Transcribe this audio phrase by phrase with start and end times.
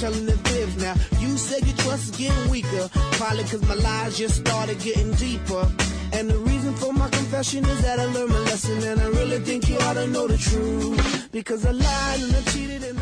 [0.00, 0.94] telling the fibs now.
[1.20, 2.88] You said your trust is getting weaker,
[3.18, 5.70] probably cause my lies just started getting deeper.
[6.12, 9.40] And the reason for my confession is that I learned my lesson and I really
[9.40, 11.28] think you ought to know the truth.
[11.32, 12.99] Because I lied and I cheated and.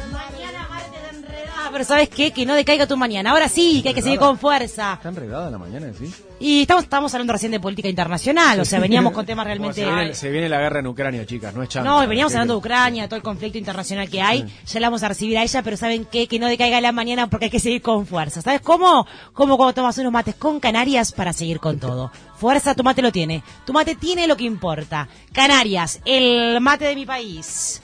[1.69, 2.31] Ah, pero ¿sabes qué?
[2.31, 3.31] Que no decaiga tu mañana.
[3.31, 4.95] Ahora sí, que hay que seguir con fuerza.
[4.95, 6.11] ¿Está enredada la mañana, sí?
[6.41, 9.83] Y estamos, estamos hablando recién de política internacional, o sea, veníamos con temas realmente...
[9.83, 11.91] Se viene, se viene la guerra en Ucrania, chicas, no es chanta.
[11.91, 14.47] No, veníamos hablando de Ucrania, todo el conflicto internacional que hay.
[14.65, 16.27] Ya la vamos a recibir a ella, pero ¿saben qué?
[16.27, 18.41] Que no decaiga la mañana porque hay que seguir con fuerza.
[18.41, 19.07] ¿Sabes cómo?
[19.35, 22.11] Como cuando tomas unos mates con Canarias para seguir con todo.
[22.39, 23.43] Fuerza, tu mate lo tiene.
[23.67, 25.07] Tu mate tiene lo que importa.
[25.33, 27.83] Canarias, el mate de mi país.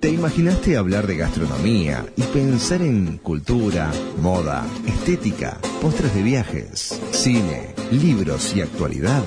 [0.00, 7.74] ¿Te imaginaste hablar de gastronomía y pensar en cultura, moda, estética, postres de viajes, cine,
[7.90, 9.22] libros y actualidad?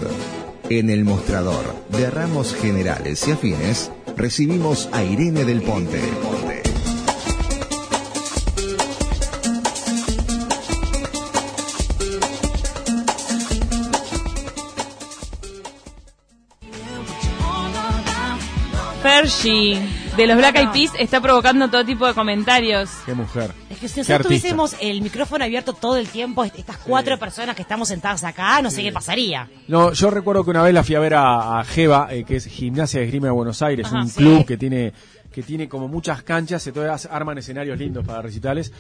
[0.70, 6.02] En el mostrador de ramos generales y afines recibimos a Irene del Ponte.
[19.04, 22.90] Fergie de los Black Eyed Peas está provocando todo tipo de comentarios.
[23.06, 23.52] Qué mujer.
[23.70, 24.28] Es que si nosotros artista.
[24.28, 28.62] tuviésemos el micrófono abierto todo el tiempo, est- estas cuatro personas que estamos sentadas acá,
[28.62, 29.50] no sé qué pasaría.
[29.68, 32.36] No, yo recuerdo que una vez la fui a ver a, a Jeva, eh, que
[32.36, 34.18] es Gimnasia de Esgrima de Buenos Aires, Ajá, un sí.
[34.18, 34.94] club que tiene
[35.34, 38.72] que tiene como muchas canchas, entonces arman escenarios lindos para recitales.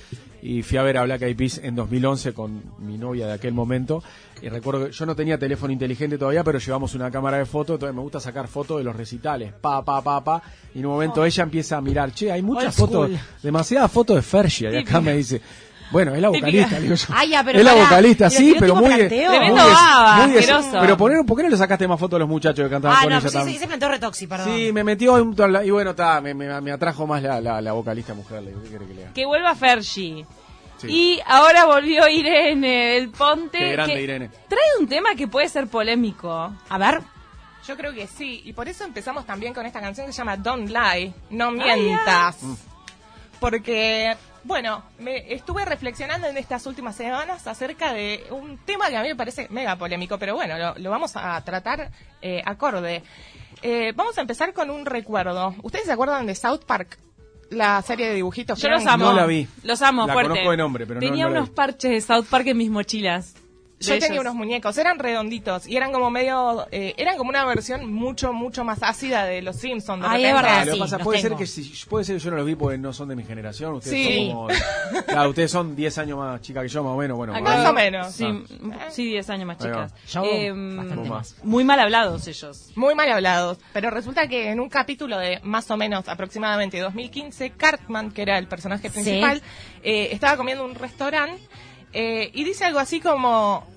[0.41, 3.53] Y fui a ver a Black Eyed Peas en 2011 con mi novia de aquel
[3.53, 4.03] momento.
[4.41, 7.75] Y recuerdo que yo no tenía teléfono inteligente todavía, pero llevamos una cámara de fotos,
[7.75, 9.53] entonces me gusta sacar fotos de los recitales.
[9.53, 10.43] Pa, pa, pa, pa.
[10.75, 13.11] Y en un momento ella empieza a mirar, che, hay muchas Old fotos,
[13.41, 14.71] demasiadas fotos de Fergie.
[14.71, 15.41] Y acá me dice,
[15.93, 17.05] bueno, es la vocalista, digo yo.
[17.15, 18.95] Ah, ya, pero es la pará, vocalista, pero sí, pero tipo muy...
[18.95, 19.29] planteo.
[19.31, 20.77] Tremendo muy des- baba, muy des- asqueroso.
[20.81, 23.01] Pero poner, ¿por qué no le sacaste más fotos a los muchachos que cantaban Ah,
[23.03, 24.47] con no, ella pero sí, sí, se plantó retoxi, perdón.
[24.53, 27.39] Sí, me metió en toda la- y bueno, está, me, me, me atrajo más la,
[27.39, 29.13] la, la vocalista mujer, le digo, ¿qué quiere que le haga?
[29.13, 30.25] Que vuelva Fergie.
[30.77, 30.87] Sí.
[30.89, 33.57] Y ahora volvió Irene del Ponte.
[33.57, 34.29] Qué grande, que Irene.
[34.49, 36.53] Trae un tema que puede ser polémico.
[36.67, 36.99] A ver,
[37.65, 40.35] Yo creo que sí, y por eso empezamos también con esta canción que se llama
[40.35, 42.37] Don't Lie, no mientas.
[43.49, 44.15] Porque,
[44.45, 49.09] bueno, me estuve reflexionando en estas últimas semanas acerca de un tema que a mí
[49.09, 53.03] me parece mega polémico, pero bueno, lo, lo vamos a tratar eh, acorde.
[53.61, 55.53] Eh, vamos a empezar con un recuerdo.
[55.61, 56.97] ¿Ustedes se acuerdan de South Park?
[57.49, 58.59] La serie de dibujitos.
[58.61, 59.05] Yo los amo.
[59.05, 59.47] No la vi.
[59.63, 60.29] Los amo, La fuerte.
[60.31, 61.55] conozco de nombre, pero no- Tenía no unos vi.
[61.55, 63.35] parches de South Park en mis mochilas.
[63.83, 67.91] Yo tenía unos muñecos, eran redonditos y eran como medio, eh, eran como una versión
[67.91, 70.01] mucho, mucho más ácida de los Simpsons.
[70.01, 72.05] De Ay, es verdad, Ah, lo que sí, pasa, los puede ser que si, puede
[72.05, 74.27] ser que yo no los vi porque no son de mi generación, ustedes Sí.
[74.27, 74.47] son como
[75.07, 77.73] claro, ustedes son 10 años más chicas que yo más o menos, bueno, Más o
[77.73, 78.11] menos.
[78.13, 78.87] Sí, Ah.
[78.89, 79.93] sí, 10 años más chicas.
[80.11, 81.35] Yo, bastante más.
[81.43, 82.71] Muy mal hablados ellos.
[82.75, 87.51] Muy mal hablados, pero resulta que en un capítulo de más o menos aproximadamente 2015,
[87.51, 88.93] Cartman, que era el personaje Sí.
[88.93, 89.41] principal,
[89.83, 91.41] eh, estaba comiendo en un restaurante
[91.93, 93.67] eh, y dice algo así como,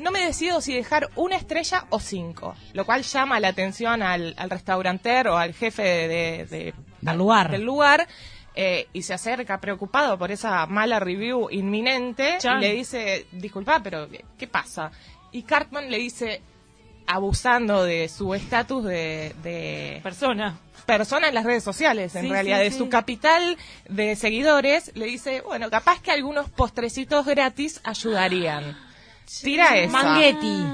[0.00, 4.34] no me decido si dejar una estrella o cinco, lo cual llama la atención al,
[4.36, 7.50] al restauranter o al jefe de, de- Del lugar.
[7.50, 8.06] del lugar,
[8.54, 12.58] eh, y se acerca preocupado por esa mala review inminente Chan.
[12.58, 14.90] y le dice, disculpa, pero ¿qué pasa?
[15.32, 16.42] Y Cartman le dice,
[17.06, 20.58] abusando de su estatus de, de Persona.
[20.86, 22.78] persona en las redes sociales, en Sí, realidad, sí, de sí.
[22.78, 23.56] su capital
[23.88, 28.76] de seguidores, le dice, bueno, capaz que algunos postrecitos gratis ayudarían.
[29.42, 30.02] Tira esa.
[30.02, 30.64] Manguetti.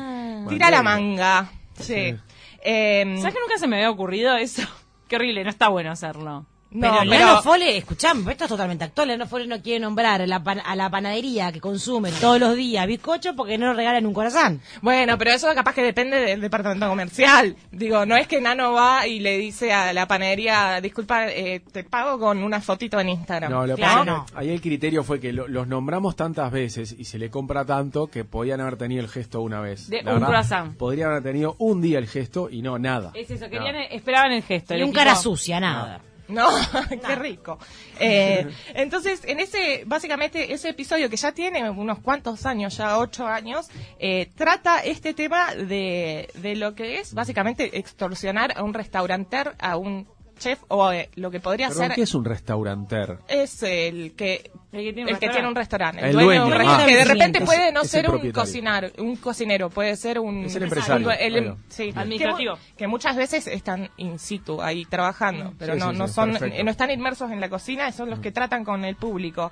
[0.49, 1.51] Tira la manga.
[1.79, 2.15] Sí.
[2.63, 4.63] Em, ¿Sabes que nunca se me había ocurrido eso?
[5.09, 6.47] Qué horrible, no está bueno hacerlo.
[6.71, 9.09] No, pero, pero- Leano Fole, escuchame, esto es totalmente actual.
[9.09, 12.57] Leano Fole no quiere nombrar a la, pan- a la panadería que consume todos los
[12.57, 14.61] días bizcocho porque no le regalan un corazón.
[14.83, 17.57] Bueno, pero eso capaz que depende del departamento comercial.
[17.71, 21.85] Digo, no es que Nano va y le dice a la panadería, disculpa, eh, te
[21.85, 23.51] pago con una fotito en Instagram.
[23.53, 24.27] No, lo que Claro, pasa es no.
[24.27, 27.65] que ahí el criterio fue que lo- los nombramos tantas veces y se le compra
[27.65, 29.89] tanto que podían haber tenido el gesto una vez.
[29.89, 30.67] De La un verdad.
[30.77, 33.13] Podrían haber tenido un día el gesto y no nada.
[33.15, 33.51] Es eso, No.
[33.51, 34.75] querían, esperaban el gesto.
[34.77, 36.01] Y un cara sucia, nada.
[36.29, 36.49] No,
[37.07, 37.59] qué rico.
[38.01, 43.27] Eh, entonces, en ese, básicamente, ese episodio que ya tiene unos cuantos años, ya ocho
[43.27, 43.69] años,
[43.99, 49.77] eh, trata este tema de, de lo que es básicamente extorsionar a un restauranter, a
[49.77, 50.09] un
[50.39, 53.19] chef, o eh, lo que podría Perdón, ser ¿qué es un restauranter?
[53.29, 55.29] es el que El que tiene un el que restaurante.
[55.33, 56.87] tiene un restaurante, el, El dueño de un dueño, restaurante, ah.
[56.87, 60.45] que de repente Es puede no es ser un cocinar, un cocinero, puede ser un
[60.45, 61.57] Es el empresario, un- el- ahí va.
[61.69, 62.55] sí, Administrativo.
[62.57, 66.15] que, que muchas veces están in situ ahí trabajando, pero Sí, no sí, no sí,
[66.15, 66.65] son perfecto.
[66.65, 69.51] no están inmersos en la cocina, son los que tratan con el público.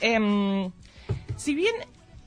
[0.00, 0.70] Em,
[1.36, 1.74] si bien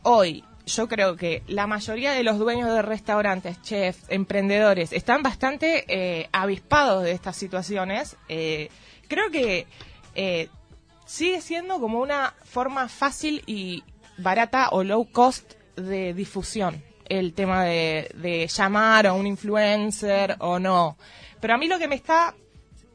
[0.04, 5.86] hoy yo creo que la mayoría de los dueños de restaurantes, chefs, emprendedores, están bastante
[5.88, 8.16] eh, avispados de estas situaciones.
[8.30, 8.70] eh,
[9.08, 9.68] creo que
[10.16, 10.50] eh,
[11.06, 13.84] sigue siendo como una forma fácil y
[14.18, 20.60] barata o low cost de difusión el tema de, de llamar a un influencer o
[20.60, 20.98] no.
[21.42, 22.36] Pero a mí lo que me está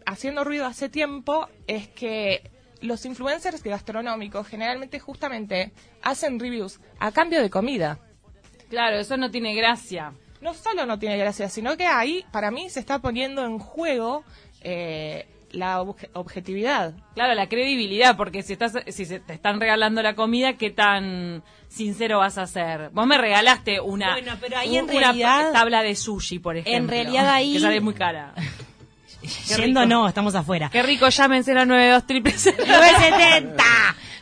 [0.06, 2.53] haciendo ruido hace tiempo es que
[2.84, 5.72] los influencers gastronómicos generalmente justamente
[6.02, 7.98] hacen reviews a cambio de comida.
[8.70, 10.12] Claro, eso no tiene gracia.
[10.40, 14.24] No solo no tiene gracia, sino que ahí para mí se está poniendo en juego
[14.60, 16.94] eh, la obje- objetividad.
[17.14, 21.42] Claro, la credibilidad, porque si estás, si se te están regalando la comida, ¿qué tan
[21.68, 22.90] sincero vas a ser?
[22.90, 26.90] Vos me regalaste una, Bueno, pero ahí en una tabla de sushi, por ejemplo.
[26.90, 28.34] realidad ahí- Que sale muy cara.
[29.46, 29.86] Yendo rico.
[29.86, 30.68] no, estamos afuera.
[30.70, 33.64] Qué rico, llámense la 92 triple 970.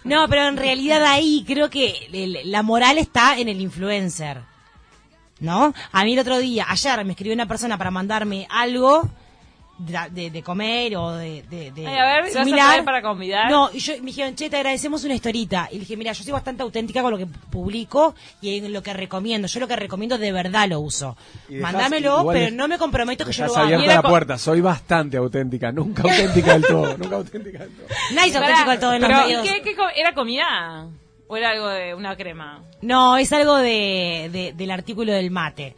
[0.05, 4.41] No, pero en realidad ahí creo que el- la moral está en el influencer.
[5.39, 5.73] ¿No?
[5.93, 9.09] A mí el otro día, ayer me escribió una persona para mandarme algo
[9.79, 12.67] de, de- de comer o de, de, de Ay, a ver, ¿vas a similar.
[12.69, 13.51] traer para convidar?
[13.51, 15.69] No, y yo me dijeron, che, te agradecemos una historita.
[15.71, 18.83] Y le dije, mira, yo soy bastante auténtica con lo que publico y en lo
[18.83, 19.49] que recomiendo.
[19.49, 21.17] Yo lo que recomiendo de verdad lo uso.
[21.49, 23.65] Igual pero es- no me comprometo que yo lo haga.
[23.77, 24.39] abierta la puerta.
[24.39, 25.73] Soy bastante auténtica.
[25.73, 26.97] Nunca auténtica del todo.
[26.99, 27.87] Nunca auténtica del todo.
[28.15, 29.45] Nadie es auténtico del todo en los Pero, medios.
[29.45, 30.87] ¿y qué, qué co- ¿Era comida?
[31.29, 32.61] ¿O era algo de una crema?
[32.83, 35.75] No, es algo de, de- del artículo del mate.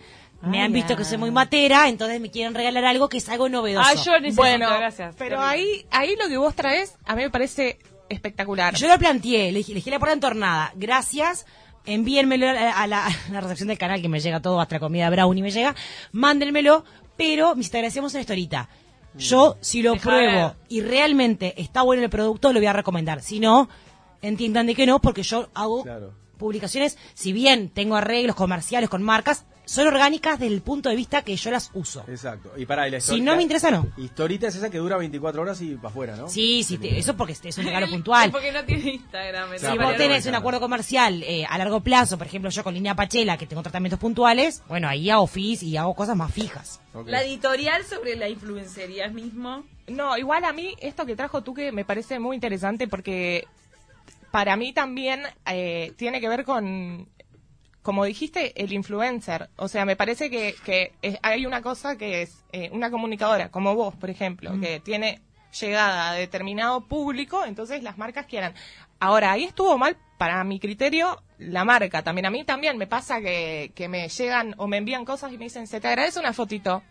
[0.46, 3.48] Me han visto que soy muy matera, entonces me quieren regalar algo que es algo
[3.48, 3.88] novedoso.
[3.88, 5.14] Ah, yo necesito, Bueno, gracias.
[5.18, 8.74] pero ahí, ahí lo que vos traes a mí me parece espectacular.
[8.74, 10.72] Yo lo planteé, le dije, le dije la puerta entornada.
[10.76, 11.46] Gracias,
[11.86, 14.76] envíenmelo a la, a la- a la recepción del canal que me llega todo, hasta
[14.76, 15.74] la comida brownie me llega.
[16.12, 16.84] Mándenmelo,
[17.16, 18.68] pero mis agradecemos una historita.
[19.16, 23.22] Yo, si lo Deja pruebo y realmente está bueno el producto, lo voy a recomendar.
[23.22, 23.68] Si no,
[24.22, 26.12] entiendan de que no, porque yo hago Claro.
[26.36, 31.22] publicaciones, si bien tengo arreglos comerciales con marcas, son orgánicas desde el punto de vista
[31.22, 32.04] que yo las uso.
[32.08, 32.52] Exacto.
[32.56, 33.86] Y para la Si no me interesa, no.
[33.96, 36.28] Historita es esa que dura 24 horas y para afuera, ¿no?
[36.28, 38.30] Sí, sí, te- eso porque es un regalo puntual.
[38.30, 39.50] Porque no tiene Instagram.
[39.58, 42.94] Si vos tenés un acuerdo comercial eh, a largo plazo, por ejemplo, yo con línea
[42.94, 46.80] Pachela, que tengo tratamientos puntuales, bueno, ahí hago fees y hago cosas más fijas.
[47.06, 49.64] La editorial sobre la influencería mismo.
[49.88, 53.46] No, igual a mí esto que trajo tú que me parece muy interesante porque
[54.30, 57.06] para mí también eh, tiene que ver con,
[57.84, 59.50] como dijiste, el influencer.
[59.56, 63.50] O sea, me parece que, que es- hay una cosa que es eh, una comunicadora,
[63.50, 65.20] como vos, por ejemplo, que tiene
[65.60, 68.54] llegada a determinado público, entonces las marcas quieran.
[68.98, 72.26] Ahora, ahí estuvo mal, para mi criterio, la marca también.
[72.26, 75.44] A mí también me pasa que, que me llegan o me envían cosas y me
[75.44, 76.82] dicen, se te agradece una fotito.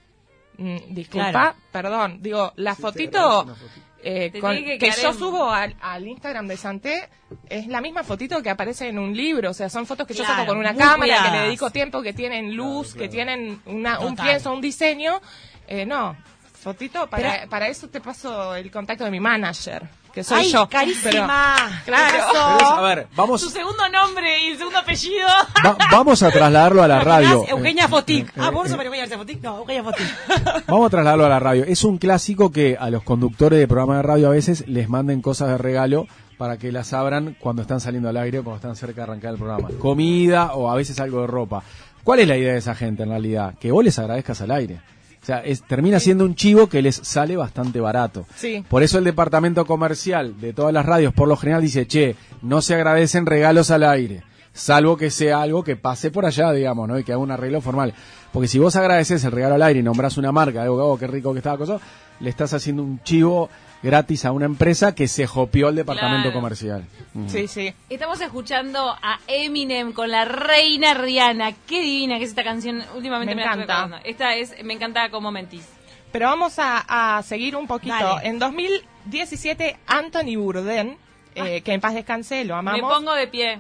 [0.57, 1.56] Mm, disculpa, Claro.
[1.72, 2.19] perdón.
[2.22, 3.56] Digo, la fotito.
[4.03, 7.09] Eh, con- que yo en- subo al, al Instagram de Santé
[7.50, 9.51] es la misma fotito que aparece en un libro.
[9.51, 12.13] O sea, son fotos que yo saco con una cámara, que le dedico tiempo, que
[12.13, 15.21] tienen luz, Claro, que tienen una, un pienso, un diseño.
[15.67, 16.15] Eh, no,
[16.53, 19.83] fotito, para, Pero- para eso te paso el contacto de mi manager,
[20.13, 20.69] que soy ¡Ay, yo.
[20.69, 21.56] carísima!
[21.86, 22.18] Pero- claro.
[22.57, 25.27] Pero a ver, vamos, Su segundo nombre y el segundo apellido.
[25.65, 27.44] va- vamos a trasladarlo a la radio.
[27.48, 28.27] Eugenia Fotic.
[28.30, 29.41] Eh, Ah, eh, ¿vos sos eh, Eugenia Fotic?
[29.41, 30.05] No, Eugenia Fotic.
[30.67, 31.63] Vamos a trasladarlo a la radio.
[31.65, 35.22] Es un clásico que a los conductores de programas de radio a veces les manden
[35.22, 36.05] cosas de regalo
[36.38, 39.32] para que las abran cuando están saliendo al aire o cuando están cerca de arrancar
[39.34, 39.70] el programa.
[39.79, 41.63] Comida o a veces algo de ropa.
[42.03, 43.55] ¿Cuál es la idea de esa gente en realidad?
[43.60, 44.82] Que vos les agradezcas al aire.
[45.24, 48.25] O sea, es, termina siendo un chivo que les sale bastante barato.
[48.36, 48.65] Sí.
[48.68, 52.62] Por eso el departamento comercial de todas las radios por lo general dice, che, no
[52.62, 56.98] se agradecen regalos al aire, salvo que sea algo que pase por allá, digamos, ¿no?
[57.00, 57.93] Y que haga un arreglo formal.
[58.31, 61.07] Porque si vos agradeces el regalo al aire y nombrás una marca, que, oh, qué
[61.07, 61.79] rico que estaba cosa,
[62.19, 63.50] le estás haciendo un chivo
[63.83, 66.33] gratis a una empresa que se jopió el departamento Claro.
[66.39, 66.86] comercial.
[67.13, 67.27] Mm.
[67.27, 67.74] Sí, sí.
[67.89, 71.51] Estamos escuchando a Eminem con la reina Rihanna.
[71.67, 72.81] Qué divina que es esta canción.
[72.95, 74.00] Últimamente Me me, la encanta.
[74.05, 75.67] Esta es, me encanta como mentís.
[76.13, 77.93] Pero vamos a, a seguir un poquito.
[77.95, 78.27] Dale.
[78.29, 80.95] En 2017, Anthony Bourdain,
[81.36, 82.81] eh, que en paz descanse, lo amamos.
[82.81, 83.60] Me pongo de pie.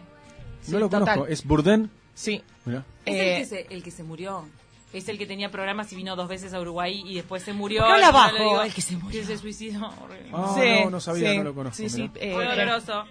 [0.67, 1.01] No lo total.
[1.03, 1.27] conozco.
[1.27, 1.89] ¿Es Burden?
[2.15, 2.43] Sí.
[2.65, 2.83] Mirá.
[3.05, 4.47] Es Eh, el, que se, el que se murió.
[4.93, 7.81] Es el que tenía programas y vino dos veces a Uruguay y después se murió.
[7.81, 9.19] ¿Por qué habla Y yo bajo, digo el que se murió?
[9.21, 9.91] Que se suicidó.
[10.31, 11.89] Ah, Sí, no, no sabía, sí, no lo conozco.
[11.89, 13.05] sí, eh, Muy eh, doloroso.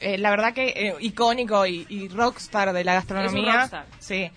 [0.00, 3.42] eh, la verdad que eh, icónico y, y rockstar de la gastronomía.
[3.42, 3.86] Es un rockstar.
[3.98, 4.30] Sí.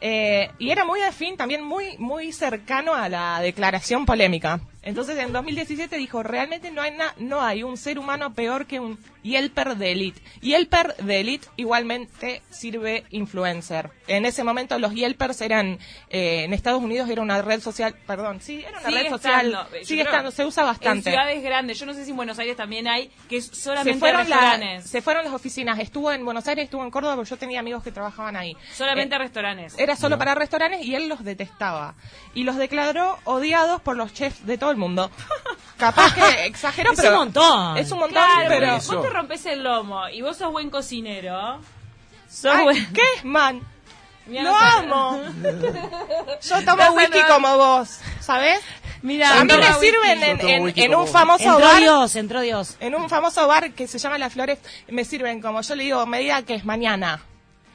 [0.00, 4.60] Eh, y era muy afín, también muy, muy cercano a la declaración polémica.
[4.82, 8.80] Entonces en 2017 dijo, realmente no hay, na- no hay un ser humano peor que
[8.80, 10.22] un Yelper de elite.
[10.40, 13.90] Yelper de elite igualmente sirve influencer.
[14.06, 18.40] En ese momento los Yelpers eran, eh, en Estados Unidos era una red social, perdón,
[18.40, 19.84] sí, era una Sigue red social, estando.
[19.84, 21.10] Sigue estando, se usa En bastante.
[21.10, 23.98] ciudades grandes, yo no sé si en Buenos Aires también hay, que es solamente se
[23.98, 24.90] fueron, la- restaurantes.
[24.90, 25.78] se fueron las oficinas.
[25.80, 28.56] Estuvo en Buenos Aires, estuvo en Córdoba, porque yo tenía amigos que trabajaban ahí.
[28.72, 29.74] Solamente Eh, restaurantes.
[29.78, 31.94] era solo para restaurantes y él los detestaba.
[32.34, 35.10] Y los declaró odiados por los chefs de todos todo el mundo.
[35.78, 37.12] Capaz que exagero, Es pero...
[37.12, 37.76] un montón.
[37.78, 38.72] Es un montón, Claro, pero...
[38.74, 41.60] vos te rompes el lomo y vos sos buen cocinero.
[42.28, 42.92] Sos Ay, buen...
[42.92, 43.60] ¿Qué, man?
[44.26, 45.20] Mira, Lo no amo.
[46.42, 47.28] Yo tomo No, whisky no.
[47.28, 48.60] como vos, ¿sabes?
[49.00, 51.78] Mira, A mí me sirven en, en- en un famoso Entró bar.
[51.78, 52.76] Dios, entró Dios.
[52.80, 54.58] En un famoso bar que se llama Las Flores,
[54.88, 57.20] me sirven como yo le digo, medida que es mañana.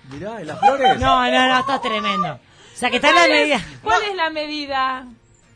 [0.09, 0.99] Mirá, ¿en las flores?
[0.99, 2.33] No, no, no, está tremendo.
[2.33, 3.65] O sea, que está en la ¿Cuál es- medida.
[3.81, 5.05] ¿Cuál es la medida?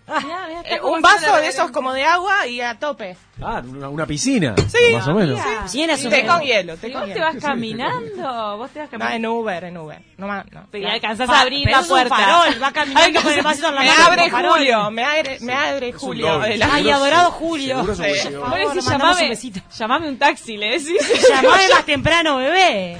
[0.07, 3.17] Mirá, mirá, está Eh, un vaso de esos como de agua y a tope.
[3.41, 4.55] Ah, una, una piscina.
[4.67, 4.93] Sí.
[4.93, 5.39] Más o menos.
[5.67, 7.25] Sí, un- Té con hielo, ¿Y con vos te hielo.
[7.25, 8.57] vas caminando?
[8.57, 9.15] ¿Vos te vas No, caminando?
[9.15, 10.01] en Uber, en Uber.
[10.17, 10.67] No, más, no.
[10.73, 12.15] Y alcanzás a abrir la un puerta.
[12.15, 14.29] farol, va caminando con el en la Me abre.
[14.31, 16.41] Julio, me abre, me abre Julio.
[16.71, 17.75] Ay, adorado Julio.
[17.75, 18.01] Seguro Sí.
[18.03, 19.35] Vos decís, llamame,
[19.77, 20.97] llamame un taxi, le decís.
[21.29, 22.97] Llamame más temprano, bebé.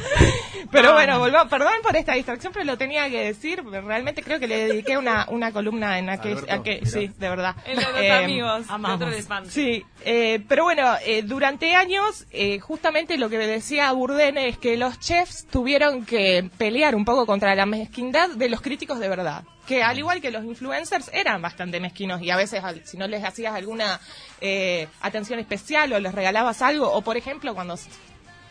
[0.72, 0.94] Pero Ah.
[0.94, 3.64] bueno, volvamos, perdón por esta distracción, pero lo tenía que decir.
[3.64, 6.38] Realmente creo que le dediqué una, una columna en aquel,
[6.86, 7.56] sí, de verdad.
[7.66, 8.66] En los Eh, amigos.
[8.70, 9.00] amamos.
[9.48, 14.78] Sí, eh, pero bueno, eh, durante años, eh, justamente lo que decía Burden es que
[14.78, 19.44] los chefs tuvieron que pelear un poco contra la mezquindad de los críticos de verdad.
[19.68, 23.24] Que al igual que los influencers eran bastante mezquinos y a veces si no les
[23.24, 24.00] hacías alguna
[24.40, 27.76] eh, atención especial o les regalabas algo, o por ejemplo cuando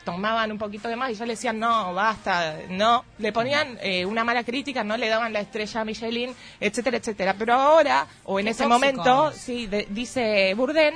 [0.04, 4.06] tomaban un poquito de más y ya le decían no, basta, no, le ponían eh,
[4.06, 7.34] una mala crítica, no le daban la estrella a Michelin, etcétera, etcétera.
[7.36, 10.94] Pero ahora, o en Qué ese momento, sí, de- dice Burden,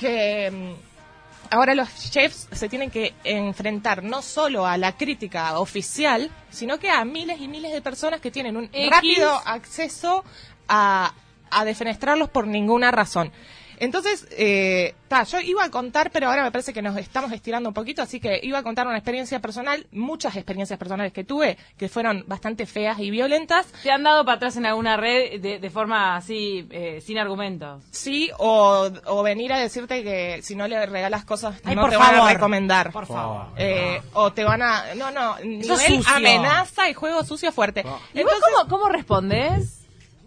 [0.00, 6.30] que mm, ahora los chefs se tienen que enfrentar no solo a la crítica oficial,
[6.50, 10.24] sino que a miles y miles de personas que tienen un rápido acceso
[10.68, 11.12] a,
[11.50, 13.30] a defenestrarlos por ninguna razón.
[13.80, 17.70] Entonces, eh, ta, yo iba a contar, pero ahora me parece que nos estamos estirando
[17.70, 21.56] un poquito, así que iba a contar una experiencia personal, muchas experiencias personales que tuve,
[21.78, 25.58] que fueron bastante feas y violentas, ¿Te han dado para atrás en alguna red de,
[25.58, 27.82] de forma así, eh, sin argumentos?
[27.90, 31.90] Sí, o, o venir a decirte que si no le regalas cosas Ay, no por
[31.90, 32.92] te van a recomendar.
[32.92, 33.46] Por favor.
[33.56, 34.94] Eh, o te van a...
[34.94, 37.84] No, no, nivel amenaza y juego sucio fuerte.
[38.12, 39.79] ¿Y vos cómo, cómo respondés?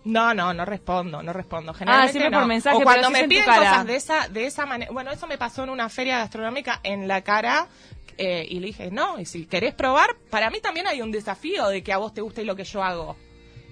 [0.05, 1.73] No, no, no respondo, no respondo.
[1.73, 2.39] Generalmente siempre no.
[2.39, 4.91] por mensaje, o cuando me piden cosas de esa, de esa manera...
[4.91, 7.67] Bueno, eso me pasó en una feria gastronómica en la cara...
[8.17, 11.67] eh, y le dije, no, y si querés probar, para mí también hay un desafío
[11.69, 13.15] de que a vos te guste lo que yo hago.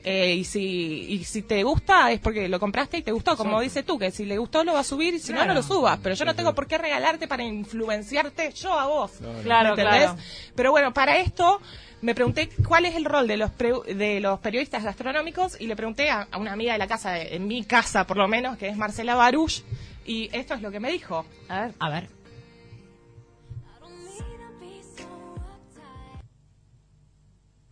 [0.04, 3.62] Eh, y si y si te gusta es porque lo compraste y te gustó, como
[3.62, 5.54] dices tú, que si le gustó lo va a subir y si no, Claro.
[5.54, 6.00] no lo subas.
[6.02, 9.12] Pero yo no tengo por qué regalarte para influenciarte yo a vos.
[9.44, 10.16] Claro, claro.
[10.56, 11.62] Pero bueno, para esto
[12.02, 15.76] me pregunté cuál es el rol de los pre- de los periodistas gastronómicos y le
[15.76, 18.58] pregunté a, a una amiga de la casa, de- en mi casa por lo menos,
[18.58, 19.62] que es Marcela Baruch,
[20.06, 21.26] y esto es lo que me dijo.
[21.48, 21.74] A ver.
[21.80, 22.08] A ver.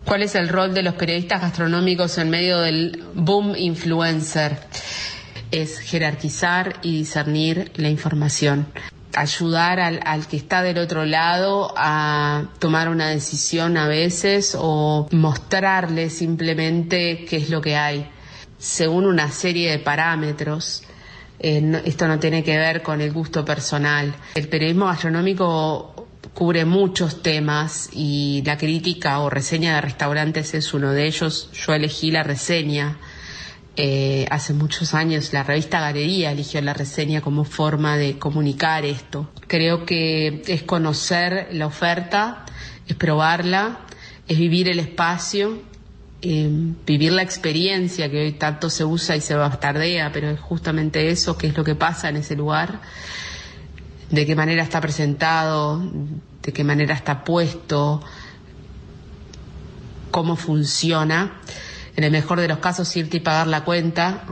[0.05, 4.57] ¿Cuál es el rol de los periodistas gastronómicos en medio del boom influencer?
[5.51, 8.67] Es jerarquizar y discernir la información.
[9.15, 15.07] Ayudar al, al que está del otro lado a tomar una decisión a veces o
[15.11, 18.09] mostrarle simplemente qué es lo que hay,
[18.57, 20.83] según una serie de parámetros.
[21.39, 24.13] Eh, esto no tiene que ver con el gusto personal.
[24.35, 30.91] El periodismo gastronómico cubre muchos temas y la crítica o reseña de restaurantes es uno
[30.91, 31.49] de ellos.
[31.53, 32.97] Yo elegí la reseña.
[33.81, 39.31] Eh, hace muchos años la revista Galería eligió la reseña como forma de comunicar esto.
[39.47, 42.45] Creo que es conocer la oferta,
[42.87, 43.79] es probarla,
[44.27, 45.61] es vivir el espacio
[46.21, 46.49] eh,
[46.85, 51.37] vivir la experiencia que hoy tanto se usa y se bastardea, pero es justamente eso
[51.37, 52.81] que es lo que pasa en ese lugar,
[54.09, 55.81] de qué manera está presentado,
[56.43, 58.03] de qué manera está puesto,
[60.11, 61.39] cómo funciona.
[61.95, 64.23] En el mejor de los casos, irte y pagar la cuenta,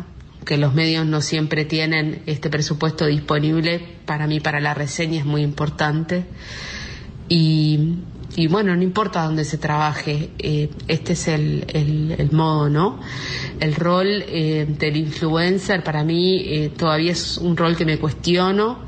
[0.45, 5.25] que los medios no siempre tienen este presupuesto disponible, para mí, para la reseña es
[5.25, 6.25] muy importante.
[7.29, 7.97] Y,
[8.49, 12.99] bueno, no importa dónde se trabaje, eh, este es el modo, ¿no?
[13.59, 18.79] El rol eh, del influencer para mí eh, todavía es un rol que me cuestiono,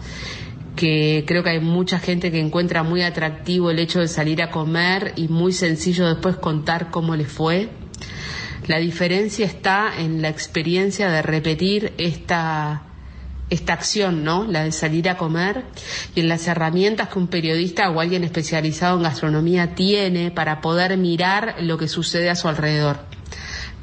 [0.75, 4.51] que creo que hay mucha gente que encuentra muy atractivo el hecho de salir a
[4.51, 7.69] comer y muy sencillo después contar cómo le fue.
[8.69, 12.83] La diferencia está en la experiencia de repetir esta,
[13.49, 14.45] esta acción, ¿no?
[14.45, 15.63] La de salir a comer
[16.13, 20.95] y en las herramientas que un periodista o alguien especializado en gastronomía tiene para poder
[20.97, 22.99] mirar lo que sucede a su alrededor.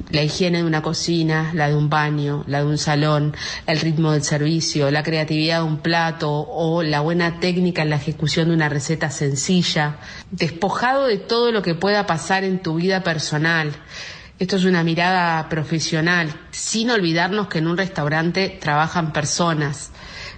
[0.09, 4.13] La higiene de una cocina, la de un baño, la de un salón, el ritmo
[4.13, 8.53] del servicio, la creatividad de un plato o la buena técnica en la ejecución de
[8.53, 9.97] una receta sencilla,
[10.31, 13.73] despojado de todo lo que pueda pasar en tu vida personal
[14.39, 19.91] Esto es una mirada profesional, sin olvidarnos que en un restaurante trabajan personas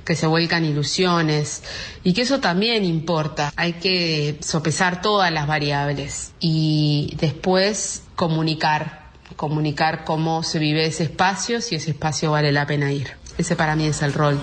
[0.05, 1.63] que se vuelcan ilusiones
[2.01, 3.51] y que eso también importa.
[3.57, 11.59] Hay que sopesar todas las variables y después comunicar, comunicar cómo se vive ese espacio,
[11.59, 13.17] si ese espacio vale la pena ir.
[13.37, 14.39] Ese para mí es el rol.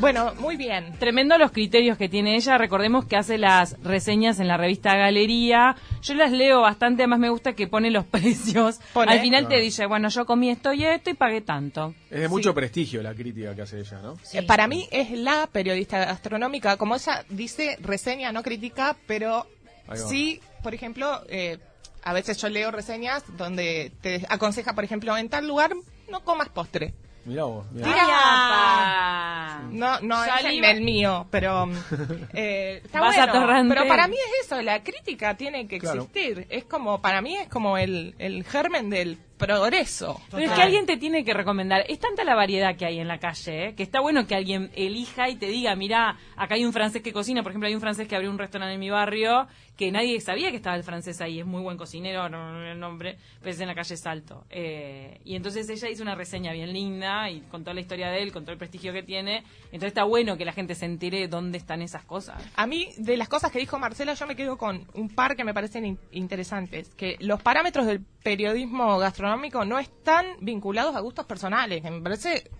[0.00, 0.94] Bueno, muy bien.
[0.98, 2.56] Tremendo los criterios que tiene ella.
[2.56, 5.76] Recordemos que hace las reseñas en la revista Galería.
[6.02, 8.80] Yo las leo bastante, además me gusta que pone los precios.
[8.94, 9.12] Pone.
[9.12, 11.94] Al final te dice, bueno, yo comí esto y esto y pagué tanto.
[12.10, 14.16] Es de mucho prestigio la crítica que hace ella, ¿no?
[14.32, 19.46] Eh, Para mí es la periodista gastronómica, como ella dice, reseña, no critica, pero
[19.94, 21.58] sí, por ejemplo, eh,
[22.04, 25.72] a veces yo leo reseñas donde te aconseja, por ejemplo, en tal lugar
[26.10, 26.94] no comas postre.
[27.24, 27.86] Mirá vos, mirá.
[27.86, 29.60] Tira-.
[29.72, 30.70] No, no es Saliva.
[30.70, 31.72] el mío, pero mm,
[32.34, 33.68] eh, está Vas a bueno.
[33.74, 36.02] Pero para mí es eso, la crítica tiene que Claro.
[36.02, 36.46] existir.
[36.50, 40.20] Es como, para mí es como el, el germen del progreso.
[40.30, 41.84] Pero es que alguien te tiene que recomendar.
[41.88, 43.74] Es tanta la variedad que hay en la calle, ¿eh?
[43.74, 47.12] que está bueno que alguien elija y te diga, mira, acá hay un francés que
[47.12, 47.42] cocina.
[47.42, 49.46] Por ejemplo, hay un francés que abrió un restaurante en mi barrio
[49.80, 51.40] que nadie sabía que estaba el francés ahí.
[51.40, 54.44] Es muy buen cocinero, no, no, el nombre, pero es en la calle Salto.
[54.50, 58.30] Eh, y entonces ella hizo una reseña bien linda y contó la historia de él,
[58.30, 59.38] contó el prestigio que tiene.
[59.72, 62.44] Entonces está bueno que la gente se entere dónde están esas cosas.
[62.56, 65.44] A mí, de las cosas que dijo Marcela, yo me quedo con un par que
[65.44, 66.94] me parecen in- interesantes.
[66.94, 71.82] Que los parámetros del periodismo gastronómico no están vinculados a gustos personales.
[71.82, 72.50] Me parece.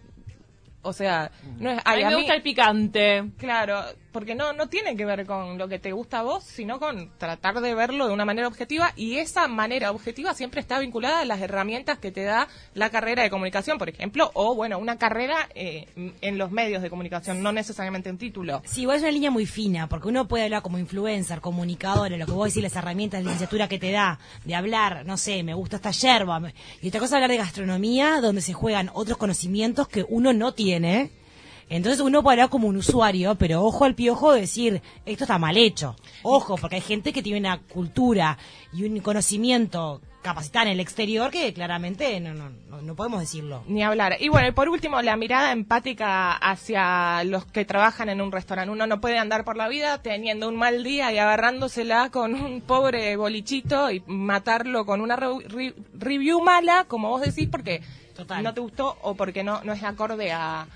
[0.83, 1.81] O sea, no es.
[1.85, 3.25] A mí a me gusta el picante.
[3.37, 6.81] Claro, porque no, no tiene que ver con lo que te gusta a vos, sino
[6.81, 11.21] con tratar de verlo de una manera objetiva y esa manera objetiva siempre está vinculada
[11.21, 14.97] a las herramientas que te da la carrera de comunicación, por ejemplo, o bueno, una
[14.97, 15.87] carrera eh,
[16.21, 18.63] en los medios de comunicación, no necesariamente un título.
[18.65, 22.27] Sí, igual es una línea muy fina, porque uno puede hablar como influencer, comunicador, lo
[22.27, 25.55] que vos decís, las herramientas de licenciatura que te da, de hablar, no sé, me
[25.55, 26.41] gusta esta yerba.
[26.81, 30.70] Y otra cosa hablar de gastronomía, donde se juegan otros conocimientos que uno no tiene.
[31.69, 35.57] Entonces uno hablar como un usuario, pero ojo al piojo de decir, esto está mal
[35.57, 35.95] hecho.
[36.25, 38.39] Ojo, porque hay gente que tiene una cultura
[38.73, 43.63] y un conocimiento capacitada en el exterior que claramente no, no, no, no podemos decirlo.
[43.69, 44.17] Ni hablar.
[44.19, 48.73] Y bueno, y por último, la mirada empática hacia los que trabajan en un restaurante.
[48.73, 52.61] Uno no puede andar por la vida teniendo un mal día y agarrándosela con un
[52.63, 57.81] pobre bolichito y matarlo con una re- review mala, como vos decís, porque
[58.21, 58.43] Total.
[58.43, 60.67] no te gustó o porque no, no es acorde a,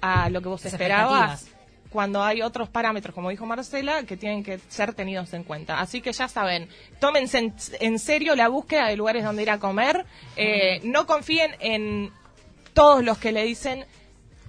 [0.00, 1.46] a lo que vos Las esperabas.
[1.90, 5.78] Cuando hay otros parámetros, como dijo Marcela, que tienen que ser tenidos en cuenta.
[5.78, 9.58] Así que ya saben, tómense en, en serio la búsqueda de lugares donde ir a
[9.60, 10.04] comer.
[10.36, 12.10] Eh, no confíen en
[12.72, 13.84] todos los que le dicen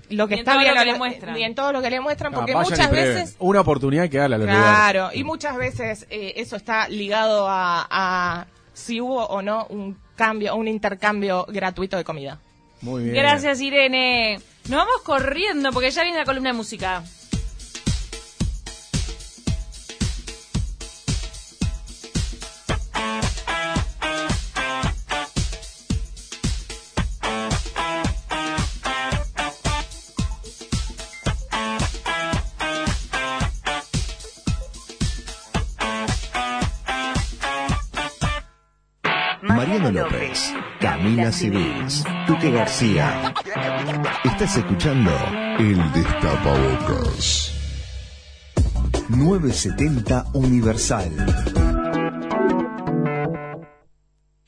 [0.09, 1.33] lo que Ni está bien lo o que le muestran.
[1.35, 4.35] ni en todo lo que le muestran, Ah, porque muchas veces Una oportunidad que darle
[4.37, 4.69] a los lugares.
[4.75, 9.97] Claro, y muchas veces eh, eso está ligado a, a si hubo o no un
[10.15, 12.39] cambio, un intercambio gratuito de comida.
[12.85, 13.15] Muy bien.
[13.15, 14.39] Gracias, Irene.
[14.69, 17.03] Nos vamos corriendo porque ya viene la columna de música.
[39.41, 40.53] Mariano López,
[41.05, 43.31] Camila Civils, Tuque García.
[44.23, 45.11] Estás escuchando
[45.59, 47.51] El Destapabocas.
[49.09, 51.11] 970 Universal.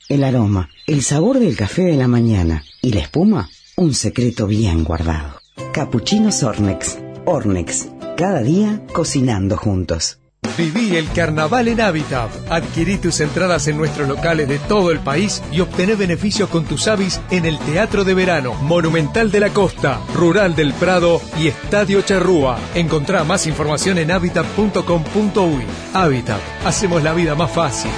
[0.08, 4.82] El aroma, el sabor del café de la mañana y la espuma, un secreto bien
[4.82, 5.38] guardado.
[5.72, 6.98] Capuchinos Ornex.
[7.24, 7.86] Ornex.
[8.16, 10.18] Cada día cocinando juntos.
[10.56, 12.30] Viví el carnaval en Habitat.
[12.50, 16.88] Adquirí tus entradas en nuestros locales de todo el país y obtené beneficios con tus
[16.88, 22.02] avis en el Teatro de Verano, Monumental de la Costa, Rural del Prado y Estadio
[22.02, 22.58] Charrúa.
[22.74, 25.62] Encontrá más información en habitat.com.uy.
[25.94, 27.90] Habitat, hacemos la vida más fácil.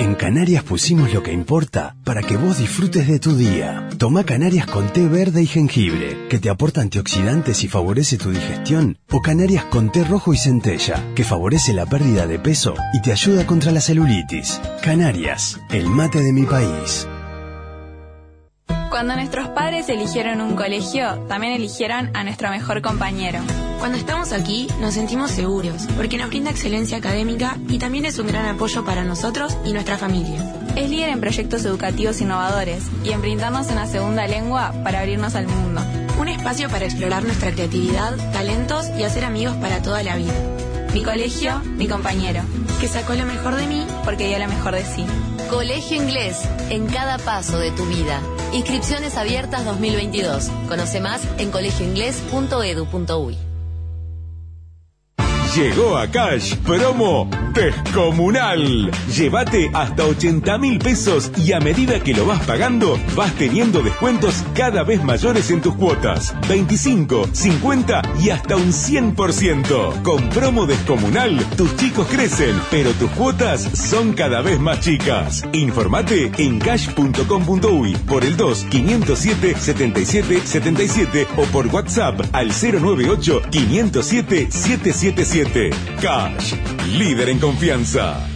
[0.00, 3.88] En Canarias pusimos lo que importa para que vos disfrutes de tu día.
[3.96, 8.98] Toma Canarias con té verde y jengibre, que te aporta antioxidantes y favorece tu digestión.
[9.10, 13.12] O Canarias con té rojo y centella, que favorece la pérdida de peso y te
[13.12, 14.60] ayuda contra la celulitis.
[14.82, 17.06] Canarias, el mate de mi país.
[18.94, 23.40] Cuando nuestros padres eligieron un colegio, también eligieron a nuestro mejor compañero.
[23.80, 28.28] Cuando estamos aquí nos sentimos seguros, porque nos brinda excelencia académica y también es un
[28.28, 30.40] gran apoyo para nosotros y nuestra familia.
[30.76, 35.48] Es líder en proyectos educativos innovadores y en brindarnos una segunda lengua para abrirnos al
[35.48, 35.82] mundo.
[36.20, 40.34] Un espacio para explorar nuestra creatividad, talentos y hacer amigos para toda la vida.
[40.92, 42.42] Mi colegio, mi compañero,
[42.80, 45.04] Que sacó lo mejor de mí porque dio lo mejor de sí.
[45.50, 46.38] Colegio Inglés,
[46.70, 48.20] en cada paso de tu vida.
[48.52, 50.48] Inscripciones abiertas 2022.
[50.68, 53.53] Conoce más en colegioinglés.edu.uy.
[55.54, 58.90] Llegó a Cash Promo Descomunal.
[59.14, 64.42] Llévate hasta 80 mil pesos y a medida que lo vas pagando, vas teniendo descuentos
[64.56, 66.34] cada vez mayores en tus cuotas.
[66.48, 70.02] 25, 50 y hasta un 100%.
[70.02, 75.44] Con promo Descomunal, tus chicos crecen, pero tus cuotas son cada vez más chicas.
[75.52, 84.48] Informate en cash.com.uy por el 2 507 77 77 o por WhatsApp al 098 507
[84.50, 85.43] 777.
[86.00, 86.54] Cash,
[86.96, 88.26] líder en confianza.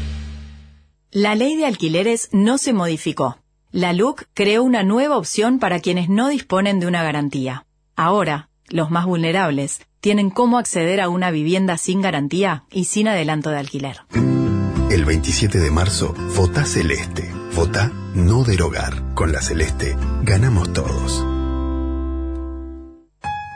[1.10, 3.38] La ley de alquileres no se modificó.
[3.70, 7.66] La LUC creó una nueva opción para quienes no disponen de una garantía.
[7.96, 13.50] Ahora, los más vulnerables tienen cómo acceder a una vivienda sin garantía y sin adelanto
[13.50, 13.98] de alquiler.
[14.90, 17.30] El 27 de marzo, vota Celeste.
[17.54, 19.14] Vota no derogar.
[19.14, 21.38] Con la Celeste, ganamos todos.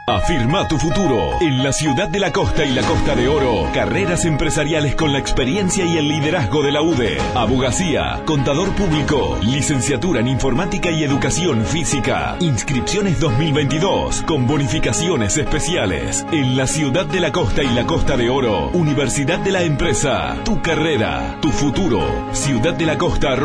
[0.06, 3.70] Afirma tu futuro en la ciudad de la costa y la costa de oro.
[3.72, 7.18] Carreras empresariales con la experiencia y el liderazgo de la UDE.
[7.36, 12.36] Abogacía, contador público, licenciatura en informática y educación física.
[12.40, 16.26] Inscripciones 2022 con bonificaciones especiales.
[16.32, 18.70] En la ciudad de la costa y la costa de oro.
[18.70, 20.36] Universidad de la empresa.
[20.44, 22.28] Tu carrera, tu futuro.
[22.32, 23.36] Ciudad de la costa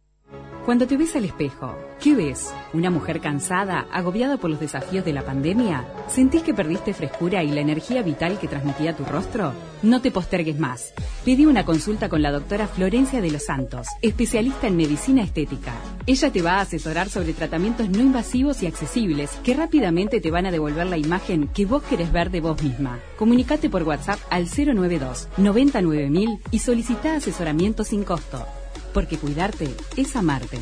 [0.66, 2.54] Cuando te ves al espejo, ¿qué ves?
[2.72, 5.88] ¿Una mujer cansada, agobiada por los desafíos de la pandemia?
[6.08, 9.54] ¿Sentís que perdiste frescura y la energía vital que transmitía tu rostro?
[9.82, 10.94] No te postergues más.
[11.26, 15.74] Pedí una consulta con la doctora Florencia de los Santos, especialista en medicina estética.
[16.06, 20.46] Ella te va a asesorar sobre tratamientos no invasivos y accesibles que rápidamente te van
[20.46, 23.00] a devolver la imagen que vos querés ver de vos misma.
[23.18, 28.46] Comunicate por WhatsApp al 092 99000 y solicita asesoramiento sin costo
[28.94, 30.60] porque cuidarte es amarte.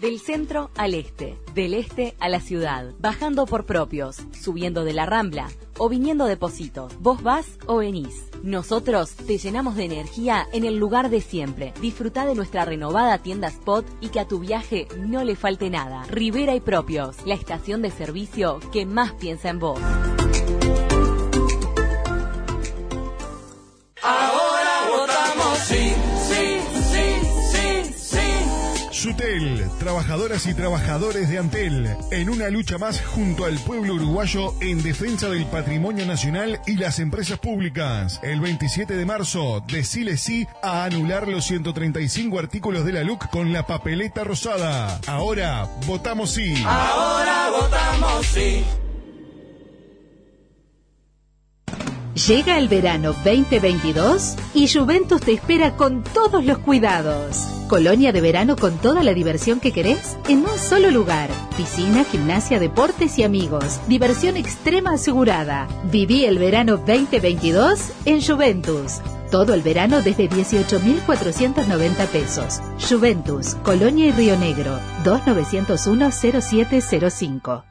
[0.00, 5.04] Del centro al este, del este a la ciudad, bajando por propios, subiendo de la
[5.04, 6.94] rambla o viniendo de Positos.
[7.00, 8.30] Vos vas o venís.
[8.42, 11.74] Nosotros te llenamos de energía en el lugar de siempre.
[11.82, 16.04] Disfruta de nuestra renovada tienda Spot y que a tu viaje no le falte nada.
[16.04, 19.80] Rivera y Propios, la estación de servicio que más piensa en vos.
[29.00, 34.82] Sutel, trabajadoras y trabajadores de Antel, en una lucha más junto al pueblo uruguayo en
[34.82, 38.20] defensa del patrimonio nacional y las empresas públicas.
[38.22, 43.54] El 27 de marzo, decile sí a anular los 135 artículos de la LUC con
[43.54, 45.00] la papeleta rosada.
[45.06, 46.62] Ahora, votamos sí.
[46.66, 48.62] Ahora votamos sí.
[52.26, 57.46] Llega el verano 2022 y Juventus te espera con todos los cuidados.
[57.66, 61.30] Colonia de verano con toda la diversión que querés en un solo lugar.
[61.56, 63.80] Piscina, gimnasia, deportes y amigos.
[63.88, 65.66] Diversión extrema asegurada.
[65.90, 69.00] Viví el verano 2022 en Juventus.
[69.30, 72.60] Todo el verano desde 18.490 pesos.
[72.86, 77.69] Juventus, Colonia y Río Negro, 2901-0705.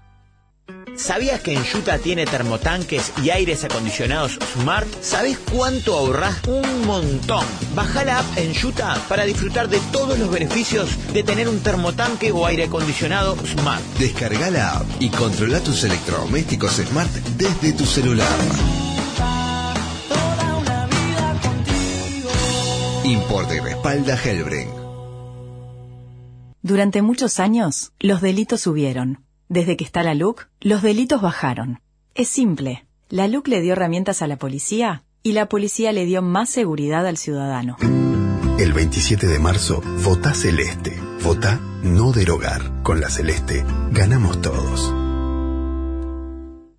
[0.99, 4.85] ¿Sabías que Enjuta tiene termotanques y aires acondicionados Smart?
[5.01, 6.41] ¿Sabés cuánto ahorrás?
[6.45, 7.45] Un montón.
[7.73, 12.45] Baja la app Enjuta para disfrutar de todos los beneficios de tener un termotanque o
[12.45, 13.81] aire acondicionado Smart.
[13.97, 18.27] Descarga la app y controla tus electrodomésticos Smart desde tu celular.
[23.05, 24.69] Importa y respalda Hellbring.
[26.61, 29.28] Durante muchos años, los delitos subieron.
[29.49, 31.81] Desde que está la LUC, los delitos bajaron.
[32.13, 32.85] Es simple.
[33.09, 37.07] La LUC le dio herramientas a la policía y la policía le dio más seguridad
[37.07, 37.75] al ciudadano.
[38.59, 40.95] El 27 de marzo, vota Celeste.
[41.23, 42.83] Vota no derogar.
[42.83, 44.93] Con la Celeste, ganamos todos.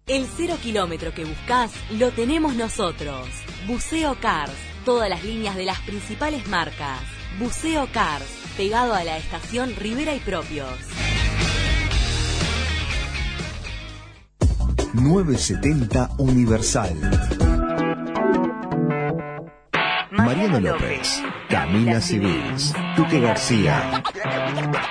[0.06, 3.26] El cero kilómetro que buscas lo tenemos nosotros.
[3.66, 4.54] Buceo Cars.
[4.84, 7.00] Todas las líneas de las principales marcas.
[7.40, 8.30] Buceo Cars.
[8.56, 10.68] Pegado a la estación Rivera y Propios.
[14.94, 16.96] 970 Universal.
[20.10, 24.02] Mariano López, Camila Civils, Tuque García.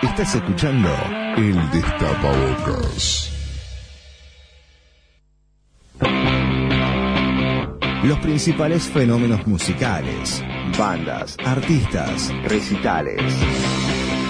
[0.02, 0.90] Estás escuchando
[1.36, 3.32] El Destapabocas.
[8.04, 10.42] Los principales fenómenos musicales,
[10.78, 13.22] bandas, artistas, recitales.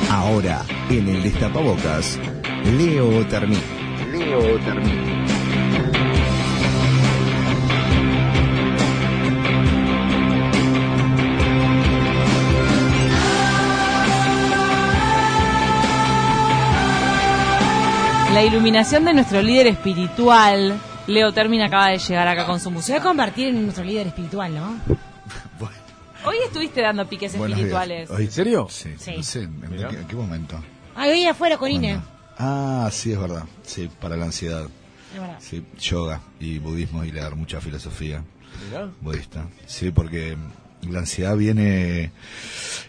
[0.10, 2.20] Ahora, en el Destapabocas,
[2.76, 3.62] Leo Termín.
[4.12, 5.39] Leo Termín.
[18.34, 22.70] La iluminación de nuestro líder espiritual, Leo Termin, acaba de llegar acá con su Se
[22.70, 23.02] va a música.
[23.02, 24.80] convertir en nuestro líder espiritual, ¿no?
[26.26, 28.10] Hoy estuviste dando piques Buenos espirituales.
[28.12, 28.68] ¿En serio?
[28.70, 28.94] Sí.
[28.98, 29.14] Sí.
[29.18, 30.62] No sé, ¿en, qué, en qué momento?
[30.96, 32.00] Ah, hoy afuera con Ine.
[32.38, 33.44] Ah, sí, es verdad.
[33.64, 34.66] Sí, para la ansiedad.
[35.14, 35.38] Es verdad.
[35.40, 38.22] Sí, yoga y budismo y leer mucha filosofía
[38.68, 38.90] Mirá.
[39.02, 39.46] budista.
[39.66, 40.38] Sí, porque
[40.90, 42.12] la ansiedad viene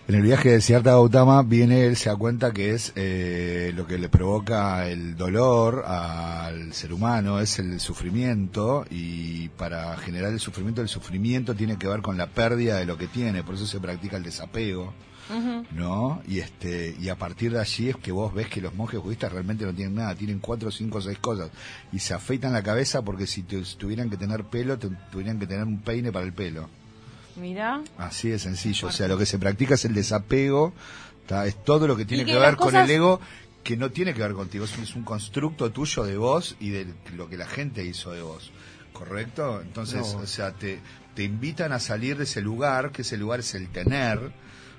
[0.09, 3.87] en el viaje de Siddhartha Gautama viene él se da cuenta que es eh, lo
[3.87, 10.41] que le provoca el dolor al ser humano es el sufrimiento y para generar el
[10.41, 13.67] sufrimiento el sufrimiento tiene que ver con la pérdida de lo que tiene por eso
[13.67, 14.93] se practica el desapego
[15.77, 16.23] ¿no?
[16.27, 19.31] Y este y a partir de allí es que vos ves que los monjes budistas
[19.33, 21.51] realmente no tienen nada, tienen cuatro, cinco, seis cosas
[21.93, 25.47] y se afeitan la cabeza porque si tu- tuvieran que tener pelo, te- tuvieran que
[25.47, 26.69] tener un peine para el pelo.
[27.41, 27.83] Mira.
[27.99, 30.73] Así de sencillo, o sea, lo que se practica es el desapego,
[31.27, 31.47] ¿tá?
[31.47, 33.21] es todo lo que tiene que, que ver con cosas- el ego
[33.65, 36.71] que no tiene que ver contigo, es un, es un constructo tuyo de vos y
[36.71, 38.51] de lo que la gente hizo de vos,
[38.93, 39.61] ¿correcto?
[39.61, 40.21] Entonces, No.
[40.21, 40.81] o sea, te,
[41.15, 44.33] te invitan a salir de ese lugar, que ese lugar es el tener,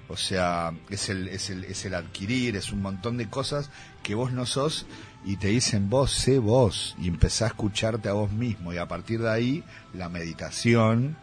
[0.10, 3.70] o sea, es el, es el, es el adquirir, es un montón de cosas
[4.04, 4.86] que vos no sos
[5.24, 8.88] y te dicen vos, sé vos, y empezás a escucharte a vos mismo y a
[8.88, 11.16] partir de ahí la meditación,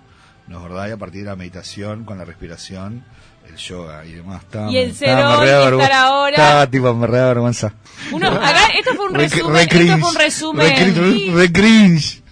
[0.49, 0.89] ¿no es verdad?
[0.89, 3.05] Y a partir de la meditación con la respiración,
[3.49, 4.43] el yoga y demás.
[4.43, 6.31] Estaba- Y el da estar ahora.
[6.37, 7.73] Estaba tipo, me re da vergüenza.
[8.13, 10.67] Uno, acá, esto fue un Re- resumen, re esto fue un cringe, resumen.
[10.69, 11.31] Re cringe, Sí.
[11.35, 12.23] re cringe.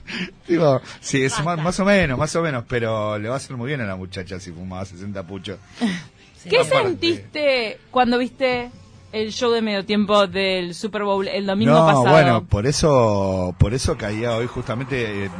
[0.46, 3.56] Digo, sí, es más, más o menos, más o menos, pero le va a hacer
[3.56, 5.58] muy bien a la muchacha si fumaba 60 puchos.
[6.48, 6.76] ¿Qué Aparte.
[6.84, 8.70] sentiste cuando viste
[9.10, 12.02] el show de medio tiempo del Super Bowl el domingo no, pasado?
[12.10, 15.30] bueno, por eso, por eso caía hoy justamente eh,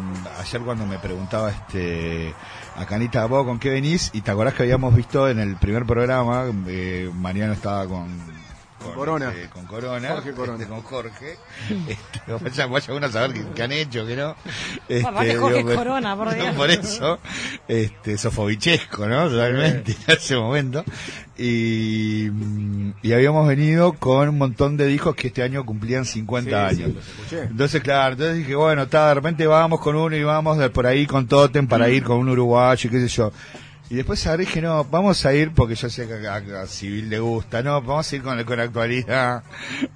[0.40, 2.34] ayer cuando me preguntaba este
[2.76, 5.86] a Canita vos con qué venís y te acordás que habíamos visto en el primer
[5.86, 8.35] programa eh, Mariano estaba con
[8.86, 9.28] con, Corona.
[9.32, 10.58] este, con Corona, Jorge Corona.
[10.62, 11.36] este, con Jorge.
[11.88, 14.34] Este, vaya, vaya uno a saber qué, qué han hecho, que no.
[14.88, 15.02] Este,
[15.36, 16.54] Jorge digo, Corona, por Dios.
[16.54, 17.18] por eso,
[17.68, 19.28] este, sofobichesco, ¿no?
[19.28, 20.84] Realmente, en ese momento.
[21.38, 26.70] Y, mm, y habíamos venido con un montón de discos que este año cumplían 50
[26.70, 26.96] Sí, sí, años.
[27.50, 30.86] entonces, claro, entonces dije, bueno, está, de repente vamos con uno y vamos de por
[30.86, 33.32] ahí con Totem para ir con un uruguayo y qué sé yo.
[33.88, 37.08] Y después ahora dije, no, vamos a ir, porque yo sé que a, a- Civil
[37.08, 39.44] le gusta, no, vamos a ir con, con actualidad,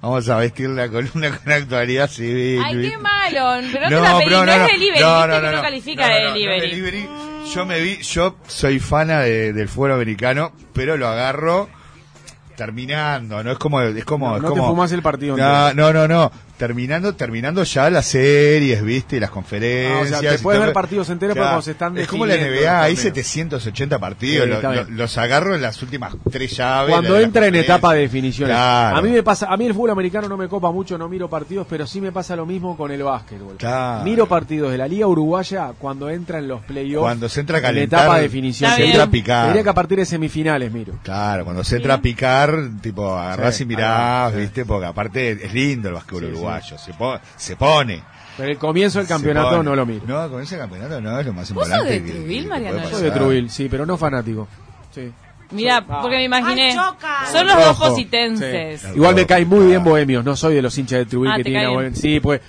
[0.01, 2.61] vamos a vestir la columna con actualidad civil.
[2.63, 3.67] Ay, qué malo.
[3.73, 4.67] Pero no, No, te la pedí, pero no, no, es no.
[4.67, 5.61] delivery, No, no, que no, no, no.
[5.61, 6.69] califica No, de no, no, delivery.
[6.69, 7.09] delivery.
[7.53, 11.67] Yo me vi, yo soy fana de- del fútbol americano, pero lo agarro
[12.55, 14.69] terminando, no es como, es como, No, es no te como.
[14.71, 16.31] fumás el partido No, no, no, no.
[16.61, 20.13] Terminando, terminando ya las series, viste, y las conferencias.
[20.13, 22.35] Ah, o sea, te puedes ver partidos enteros, pero cuando se están Es como la
[22.35, 23.15] NBA, hay los torneos.
[23.17, 24.97] 780 partidos, Sí, lo- está lo- bien.
[24.97, 26.91] los agarro en las últimas tres llaves.
[26.93, 28.55] Cuando la entra en etapa de definiciones.
[28.55, 28.97] Claro.
[28.97, 31.27] A mí me pasa, a mí el fútbol americano no me copa mucho, no miro
[31.27, 33.55] partidos, pero sí me pasa lo mismo con el básquetbol.
[33.57, 34.03] Claro.
[34.03, 37.01] Miro partidos de la Liga Uruguaya cuando entra en los playoffs.
[37.01, 38.71] Cuando se entra a en calentar, etapa de definición.
[38.75, 39.47] se entra a picar.
[39.47, 40.93] Diría que a partir de semifinales miro.
[41.01, 45.53] Claro, cuando se entra a picar, tipo, agarrás Sí, y mirás, viste, porque aparte es
[45.53, 46.41] lindo el básquetbol Sí, sí.
[46.57, 48.03] Uruguayo, Se, po- se pone.
[48.37, 50.03] Pero el comienzo del campeonato no lo miro.
[50.07, 52.11] No, el comienzo del campeonato no es lo más ¿Vos sos importante.
[52.13, 52.89] de que Mariano?
[52.89, 53.11] Soy de.
[53.11, 54.47] Trubil, sí, pero no fanático.
[54.93, 55.11] Sí.
[55.51, 55.99] Mira, Ah.
[56.01, 56.71] porque me imaginé.
[56.71, 57.31] Ay.
[57.31, 57.89] Son los dos Rojo.
[57.89, 58.81] positenses.
[58.81, 58.87] Sí.
[58.95, 61.43] Igual me cae muy bien Bohemios, no soy de los hinchas de Trubil Ah, que
[61.43, 61.95] tienen.
[61.95, 62.39] Sí, pues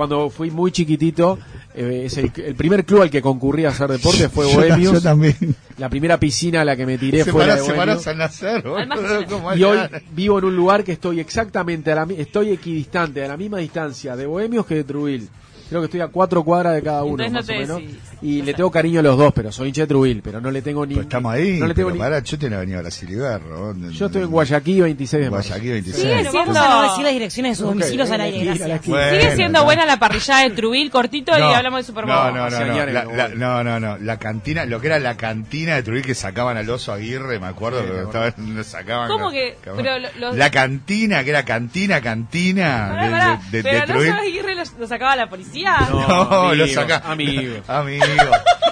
[0.00, 1.38] cuando fui muy chiquitito,
[1.74, 4.94] eh, es el, el primer club al que concurrí a hacer deporte fue Bohemios.
[4.94, 5.36] yo también.
[5.76, 8.02] La primera piscina a la que me tiré Se fue la de se Bohemios.
[8.02, 9.78] San Nacer, boludo, ¿cómo Y hoy
[10.12, 13.58] vivo en un lugar que estoy exactamente a la mi- estoy equidistante, a la misma
[13.58, 15.28] distancia de Bohemios que de Trubil.
[15.70, 17.76] Creo que estoy a cuatro cuadras de cada uno, Entonces no más te o menos.
[17.78, 17.96] decís.
[18.22, 20.60] Y le tengo cariño a los dos, pero soy hincha de Trubil, pero no le
[20.60, 20.94] tengo ni.
[20.94, 21.98] Pues estamos ahí, No le tengo pero ni.
[22.00, 23.74] pará, yo tenía venido a Brasil y Berro.
[23.90, 25.48] Yo estoy en Guayaquil 26 de marzo.
[25.48, 26.02] Guayaquil 26.
[26.02, 28.44] Sigue Bueno, siendo, vamos a no decir las direcciones de sus domicilios al hay aire,
[28.58, 28.86] gracias.
[28.86, 29.64] Bueno, sigue siendo no.
[29.64, 32.14] buena la parrillada de Trubil, cortito, y No, hablamos de Super Bowl.
[32.14, 34.98] No, no, no, no, la, no la- no, no, no, la cantina, lo que era
[34.98, 39.08] la cantina de Trujillo que sacaban al oso Aguirre, me acuerdo, Sí, que sacaban.
[39.08, 39.56] ¿Cómo que?
[39.64, 43.74] Pero lo- los- La cantina, que era cantina, cantina Pará, de, pará, de, de- pero
[43.74, 44.12] de no Trujillo.
[44.14, 45.59] sabes Aguirre lo, lo sacaba la policía.
[45.64, 47.02] No, lo amigos, saca.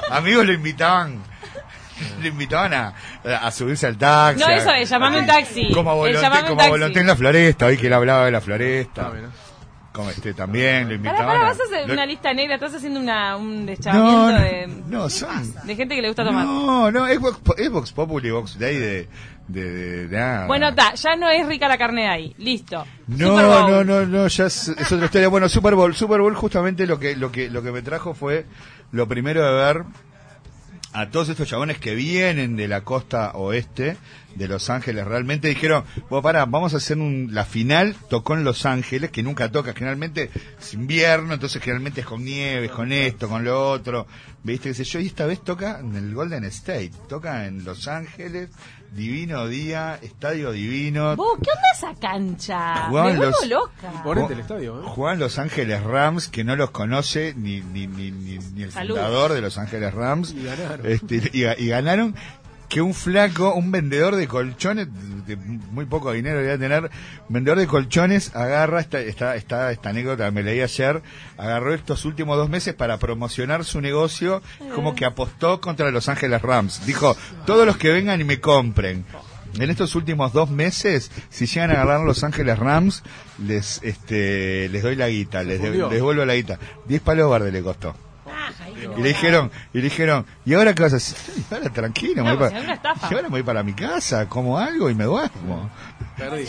[0.08, 0.46] amigos.
[0.46, 1.22] Lo invitaban.
[2.20, 2.94] Lo invitaban a,
[3.42, 4.38] a subirse al taxi.
[4.44, 5.68] No, eso es, llamame un taxi.
[5.72, 6.70] Como a El Volonté, como a taxi.
[6.70, 9.10] Volonté en la floresta, hoy que él hablaba de la floresta.
[9.12, 9.47] Ah,
[9.98, 11.26] Como este también, lo invitaban.
[11.26, 14.32] pará, a- vas a hacer lo- una lista negra, estás haciendo una, un No, deschavamiento
[14.32, 15.52] no, de, no, son.
[15.66, 16.44] de gente que le gusta tomar.
[16.46, 19.08] No, no, es Vox, es Vox Populi, Vox Day de.
[19.48, 20.46] de, de- de nada.
[20.46, 22.34] Bueno, ta, ya no es rica la carne de ahí.
[22.38, 22.86] Listo.
[23.08, 25.26] No, no, no, no, ya es, es otra historia.
[25.28, 28.46] Bueno, Super Bowl, Super Bowl justamente lo que, lo que, lo que me trajo fue
[28.92, 29.82] lo primero de ver
[30.92, 33.96] a todos estos chabones que vienen de la costa oeste
[34.38, 35.04] de Los Ángeles.
[35.06, 39.22] Realmente dijeron, bueno, pará, vamos a hacer un, la final, tocó en Los Ángeles, que
[39.22, 44.06] nunca toca, generalmente es invierno, entonces generalmente es con nieve, con esto, con lo otro,
[44.42, 47.88] viste, qué sé yo, y esta vez toca en el Golden State, toca en Los
[47.88, 48.48] Ángeles,
[48.92, 52.86] divino día, estadio divino, Vos, ¿qué onda esa cancha?
[52.88, 53.92] Jugaban Me los- loca.
[53.94, 54.84] Imponente el estadio, ¿eh?
[54.86, 58.94] Juegan Los Ángeles Rams, que no los conoce ni, ni, ni, ni, ni el Salud.
[58.94, 60.32] fundador de Los Ángeles Rams.
[60.32, 60.86] Y ganaron.
[60.86, 62.14] Este, y, ga- y ganaron
[62.68, 64.88] que un flaco, un vendedor de colchones,
[65.26, 66.90] de muy poco dinero debía tener,
[67.28, 71.02] vendedor de colchones, agarra, esta, esta, esta, esta anécdota me leí ayer,
[71.38, 74.42] agarró estos últimos dos meses para promocionar su negocio,
[74.74, 76.84] como que apostó contra Los Ángeles Rams.
[76.86, 79.04] Dijo, todos los que vengan y me compren.
[79.58, 83.02] En estos últimos dos meses, si llegan a agarrar Los Ángeles Rams,
[83.38, 85.84] les este les doy la guita, les, de- fundió.
[85.86, 86.58] les devuelvo la guita.
[86.86, 87.96] 10 palos verdes le costó.
[88.82, 88.96] Y no.
[88.98, 91.18] le dijeron, y le dijeron, ¿y ahora qué vas a hacer?
[91.36, 93.08] "Ay, Ahora tranquilo, me No, voy pues, para, es una estafa.
[93.10, 95.70] y ahora me voy para mi casa, como algo y me duermo.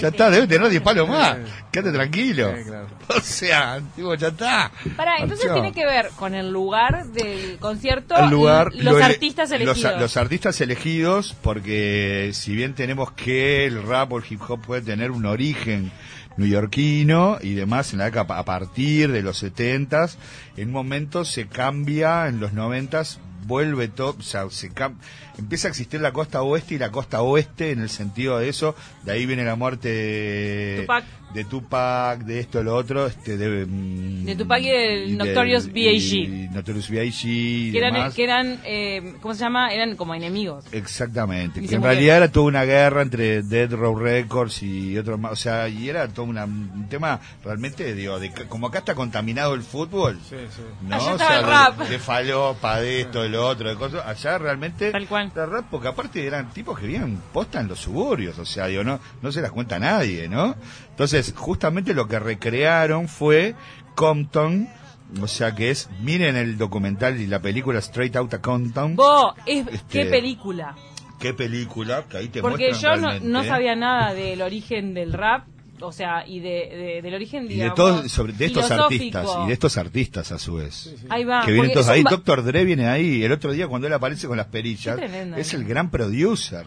[0.02, 1.38] Ya está, debe tener 10 palos más.
[1.72, 2.52] Quédate tranquilo.
[2.58, 2.88] Sí, claro.
[3.10, 4.72] O sea, tipo, ya está.
[4.96, 5.62] Pará, entonces Marchó.
[5.62, 9.62] tiene que ver con el lugar del concierto El lugar, y los lo artistas los-
[9.62, 10.00] elegidos.
[10.02, 14.82] Los, artistas elegidos, porque si bien tenemos que el rap o el hip hop puede
[14.82, 15.92] tener un origen
[16.38, 20.18] neoyorquino y demás en la década a partir de los setentas,
[20.58, 24.72] en un momento se cambia, en los noventas vuelve todo, o sea, se
[25.38, 28.76] empieza a existir la costa oeste y la costa oeste en el sentido de eso,
[29.04, 30.86] de ahí viene la muerte de.
[31.34, 35.72] De, Tupac, de esto, lo otro, este, de, mm, De Tupac y del y Notorious
[35.72, 36.50] B.I.G..
[36.52, 37.72] Notorious B.I.G.
[37.72, 39.72] que eran, que eran eh, ¿cómo se llama?
[39.74, 40.66] Eran como enemigos.
[40.72, 41.84] Exactamente, Y que en murieron.
[41.84, 45.88] realidad era toda una guerra entre Dead Row Records y otros más, o sea, y
[45.90, 50.36] era todo una- un tema realmente, digo, de, como acá está contaminado el fútbol, Sí,
[50.56, 50.62] sí.
[50.88, 50.96] ¿no?
[50.96, 51.80] Allá O sea, el de- rap.
[51.90, 55.32] De, falopa, de esto, de lo otro, de cosas, allá realmente Tal cual.
[55.34, 58.84] era rap, porque aparte eran tipos que vivían posta en los suburbios, o sea, digo,
[58.84, 60.56] no, no se las cuenta nadie, ¿no?
[61.00, 63.56] Entonces, justamente lo que recrearon fue
[63.96, 64.68] Compton,
[65.22, 68.98] o sea que es, miren el documental y la película Straight Outta Compton.
[68.98, 70.76] Vos, es, Este, qué película.
[71.18, 75.48] qué película que ahí te Porque yo no, no sabía nada del origen del rap,
[75.82, 79.18] o sea, y de, de- del origen, y de todos sobre de estos filosófico.
[79.18, 81.46] artistas y de estos artistas a su vez Ahí va.
[81.46, 84.38] que vienen todos ahí Doctor Dre viene ahí el otro día cuando él aparece con
[84.38, 85.60] las perillas tremendo, es ¿no?
[85.60, 86.66] el gran producer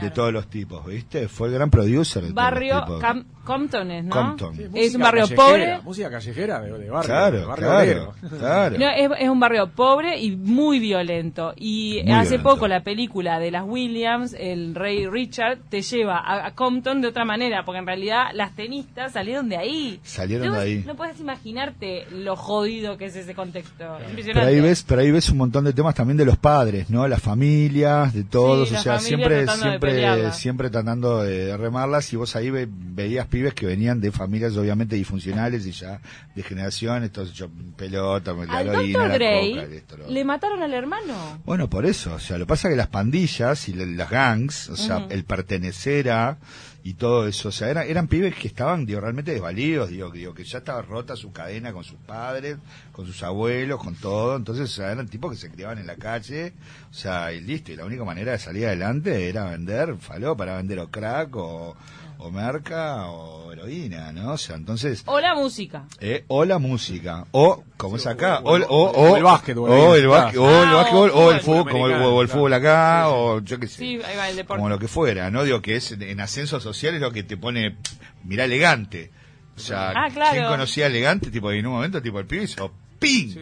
[0.00, 3.02] de todos los tipos viste fue el gran producer de todos barrio los tipos.
[3.02, 4.10] Cam- Compton es, ¿no?
[4.14, 4.54] Compton.
[4.56, 5.80] Sí, es un barrio pobre.
[5.82, 7.08] Música callejera de, de barrio.
[7.12, 8.14] Claro, de barrio claro, obrero.
[8.38, 8.78] claro.
[8.78, 11.52] No, es, es un barrio pobre y muy violento.
[11.56, 12.50] Y Muy hace violento.
[12.50, 17.08] poco la película de las Williams, el rey Richard, te lleva a, a Compton de
[17.08, 20.00] otra manera, porque en realidad las tenistas salieron de ahí.
[20.02, 20.84] Salieron No de ahí.
[20.86, 23.74] No puedes imaginarte lo jodido que es ese contexto.
[23.78, 24.48] Pero Impresionante.
[24.50, 27.06] ahí ves, pero ahí ves un montón de temas también de los padres, ¿no?
[27.06, 32.12] Las familias, de todos, Sí, o sea, siempre, tratando de siempre, siempre tratando de remarlas
[32.12, 36.00] y vos ahí ve- veías pibes que venían de familias obviamente disfuncionales y ya
[36.34, 40.74] de generaciones, todos hechos pelota, la Al la Grey coca, esto, lo le mataron al
[40.74, 41.40] hermano.
[41.44, 44.10] Bueno, por eso, o sea, lo que pasa es que las pandillas y la- las
[44.10, 46.38] gangs, o sea, el pertenecer a
[46.84, 50.34] y todo eso, o sea, eran, eran pibes que estaban, digo, realmente desvalidos, digo, digo,
[50.34, 52.58] que ya estaba rota su cadena con sus padres,
[52.90, 55.96] con sus abuelos, con todo, entonces, o sea, eran tipos que se criaban en la
[55.96, 56.54] calle,
[56.90, 60.56] o sea, y listo, y la única manera de salir adelante era vender faló para
[60.56, 61.76] vender o crack o,
[62.24, 64.32] o merca o heroína, ¿no?
[64.32, 65.84] O sea, entonces, O la música.
[66.00, 69.70] eh, o la música, o como es acá, o, el- o, o o- el básquetbol,
[69.70, 72.28] o el, básquet- o el Ah, o básquetbol, o el fútbol como el, o el
[72.28, 74.58] fútbol acá, o yo qué sé, Sí, ahí va el deporte.
[74.58, 75.44] como lo que fuera, ¿no?
[75.44, 77.76] Digo que es en ascenso social es lo que te pone,
[78.24, 79.10] mirá elegante.
[79.56, 80.32] O sea, Ah, claro.
[80.32, 81.30] ¿quién conocía elegante?
[81.30, 83.34] Tipo, en un momento, tipo, el pibe hizo ¡ping!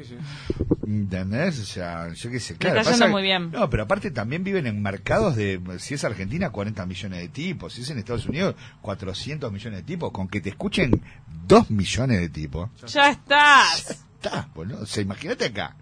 [0.86, 1.60] ¿Entendés?
[1.60, 2.80] O sea, yo qué sé, claro.
[2.80, 3.50] está yendo muy bien.
[3.52, 7.74] No, pero aparte también viven en mercados de, si es Argentina, 40 millones de tipos,
[7.74, 11.00] si es en Estados Unidos, 400 millones de tipos, con que te escuchen
[11.46, 12.70] 2 millones de tipos.
[12.86, 14.04] Ya estás.
[14.22, 14.82] Está, boludo.
[14.82, 15.76] O sea, imagínate acá.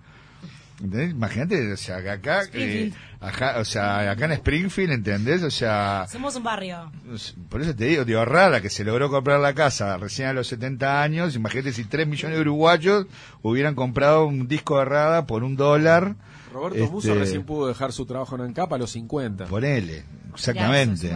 [0.80, 1.10] ¿Entendés?
[1.10, 5.42] Imagínate, o sea, que acá, eh, ajá, o sea, acá en Springfield, ¿entendés?
[5.42, 6.92] O sea, Somos un barrio.
[7.48, 10.46] por eso te digo, digo, rara que se logró comprar la casa recién a los
[10.46, 11.34] 70 años.
[11.34, 13.06] Imagínate si 3 millones de uruguayos
[13.42, 16.14] hubieran comprado un disco de Rada por un dólar.
[16.52, 19.46] Roberto Este, Muso recién pudo dejar su trabajo en ANCAP a los 50.
[19.46, 21.10] Ponele, exactamente.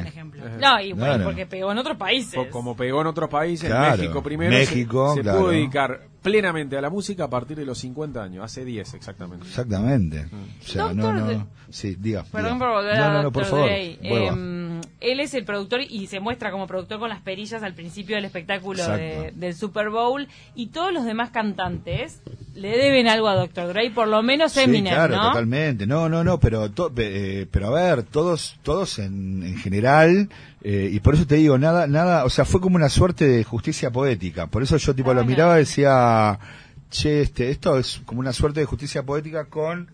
[0.60, 1.24] No, y bueno, Claro.
[1.24, 2.34] porque pegó en otros países.
[2.34, 5.38] Co- Como pegó en otros países, Claro, México primero, se- México, se, claro.
[5.38, 9.46] pudo dedicar plenamente a la música a partir de los 50 años, hace 10 exactamente.
[9.46, 10.24] Exactamente.
[10.24, 10.60] Mm.
[10.60, 11.48] O sea, no, Doctor no.
[11.70, 12.24] Sí, diga.
[12.30, 12.66] Perdón diga.
[12.66, 13.50] por volver no, a no, no, por Dr.
[13.50, 13.68] favor.
[13.70, 18.16] Eh, él es el productor y se muestra como productor con las perillas al principio
[18.16, 20.28] del espectáculo de- del Super Bowl.
[20.54, 22.20] Y todos los demás cantantes
[22.54, 23.68] le deben algo a Dr.
[23.68, 25.28] Dre, por lo menos Sí, Eminem, claro, ¿no?
[25.28, 25.86] totalmente.
[25.86, 30.28] No, no, no, pero to- eh, pero a ver, todos todos en, en general
[30.64, 33.44] eh, y por eso te digo, nada nada, o sea, fue como una suerte de
[33.44, 34.46] justicia poética.
[34.46, 36.38] Por eso yo tipo lo miraba y decía,
[36.90, 39.90] "Che, este esto es como una suerte de justicia poética con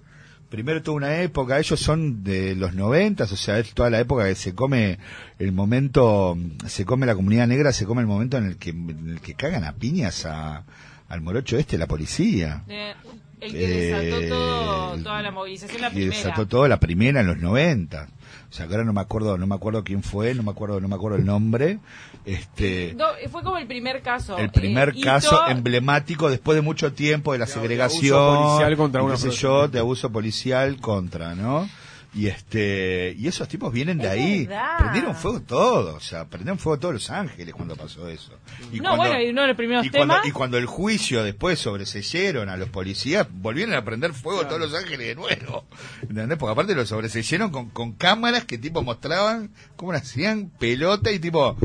[0.51, 4.25] primero toda una época, ellos son de los noventas, o sea, es toda la época
[4.25, 4.99] que se come
[5.39, 9.11] el momento, se come la comunidad negra, se come el momento en el que, en
[9.11, 10.65] el que cagan a piñas a,
[11.09, 12.63] al morocho este, la policía.
[12.67, 12.95] Eh,
[13.41, 16.17] el que desató Eh, todo, toda la movilización, la primera.
[16.17, 18.09] desató todo la primera en los 90.
[18.51, 20.81] O sea, que ahora no me acuerdo, no me acuerdo quién fue, no me acuerdo,
[20.81, 21.79] no me acuerdo el nombre.
[22.25, 24.39] Este, No, fue como el primer caso.
[24.39, 28.77] el primer Eh, hito- caso emblemático después de mucho tiempo de la segregación, abuso policial
[28.79, 31.69] contra una qué sé yo, de abuso policial contra, ¿no?
[32.15, 34.79] Y este, y esos tipos vienen de Es ahí, verdad.
[34.79, 38.33] prendieron fuego todo, o sea, prendieron fuego todos Los Ángeles cuando pasó eso.
[38.73, 41.59] Y no, bueno, y uno de los primeros y cuando, y cuando el juicio después
[41.59, 45.67] sobreseyeron a los policías, volvieron a prender fuego todos Los Ángeles de nuevo.
[46.03, 46.39] ¿Entendés?
[46.39, 51.57] Porque aparte lo sobreseyeron con, con cámaras que tipo mostraban cómo hacían pelota y tipo,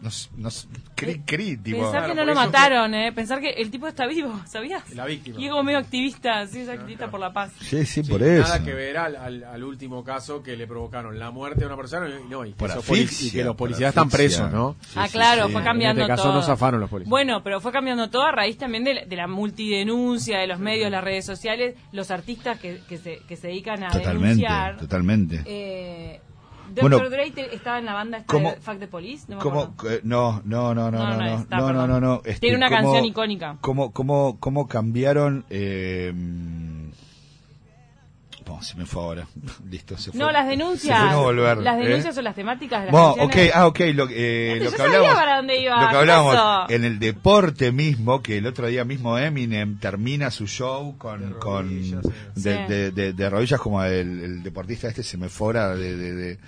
[0.00, 1.80] nos, nos, cri, cri, tipo.
[1.82, 3.12] Pensar que no lo mataron, ¿eh?
[3.12, 4.88] Pensar que el tipo está vivo, ¿sabías?
[4.94, 5.40] La víctima.
[5.40, 7.52] Y es como medio activista, sí, es activista por la paz.
[7.60, 8.42] Sí, sí, Sí, por eso.
[8.42, 11.76] Nada que ver al, al, al último caso que le provocaron la muerte de una
[11.76, 14.76] persona y, no, y, que, asfixia, y que los policías están presos, ¿no?
[14.82, 15.52] Sí, ah, claro, sí.
[15.52, 16.40] fue cambiando En este caso todo.
[16.40, 17.10] no zafaron los policías.
[17.10, 20.58] Bueno, pero fue cambiando todo a raíz también de, la- de la multidenuncia, de los
[20.58, 24.76] medios, las redes sociales, los artistas que, que, se, que se dedican a Totalmente, denunciar.
[24.76, 25.42] totalmente.
[25.44, 26.20] Eh,
[26.74, 26.80] Dr.
[26.82, 29.74] Bueno, Dre estaba en la banda esta ¿cómo- de Fuck the Police, no me ¿Cómo?
[30.02, 32.68] No, no, no, no, No, no, no está, no, no, no, no, este, Tiene una
[32.68, 33.56] ¿cómo- canción icónica.
[33.60, 35.44] ¿Cómo, cómo, cómo cambiaron?
[35.50, 36.12] Eh,
[38.48, 39.26] oh, se me fue ahora.
[39.70, 40.18] Listo, se fue.
[40.20, 40.98] No, las Se denuncias.
[41.00, 41.58] fue no volver.
[41.58, 41.84] Las ¿eh?
[41.84, 44.70] denuncias son las temáticas de las Bueno, ok, ah, ok, lo, eh, Antes lo yo
[44.70, 46.72] que sabía hablamos, para dónde iba, lo que ¿qué hablábamos pasó?
[46.72, 51.68] en el deporte mismo, que el otro día mismo Eminem termina su show con, con
[51.68, 52.00] de,
[52.36, 52.48] Sí.
[52.72, 56.14] de, de- de rodillas como el, el deportista este se me fuera de, de, de-
[56.34, 56.38] de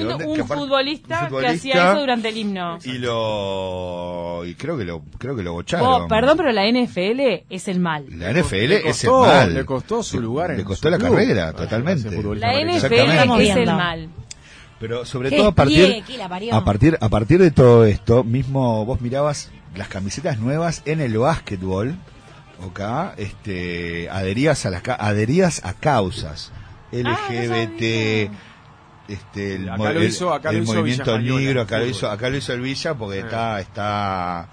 [0.00, 2.78] Un, dónde- un que futbolista, un que futbolista, hacía eso durante el himno.
[2.84, 6.02] y lo y creo que lo creo que lo bocharon.
[6.04, 8.06] Oh, perdón, pero la NFL es el mal.
[8.10, 9.54] La NFL Le es costó- el mal.
[9.54, 11.10] le costó su lugar Le en costó su la club.
[11.10, 12.10] carrera, Ah, totalmente.
[12.10, 12.54] La.
[12.60, 12.94] NFL
[13.42, 14.08] es el mal.
[14.80, 16.28] Pero sobre todo a partir que a
[16.64, 21.94] partir a partir de todo esto, mismo vos mirabas las camisetas nuevas en el básquetbol,
[22.68, 26.50] acá, este adherías a las ca- adherías a causas
[26.92, 26.96] Ah,
[27.30, 28.30] LGBT
[29.12, 31.78] este el, Acá lo el- hizo- acá lo el hizo movimiento Villa negro, el acá
[31.78, 33.24] lo hizo acá lo hizo el Villa porque Sí.
[33.26, 34.48] está está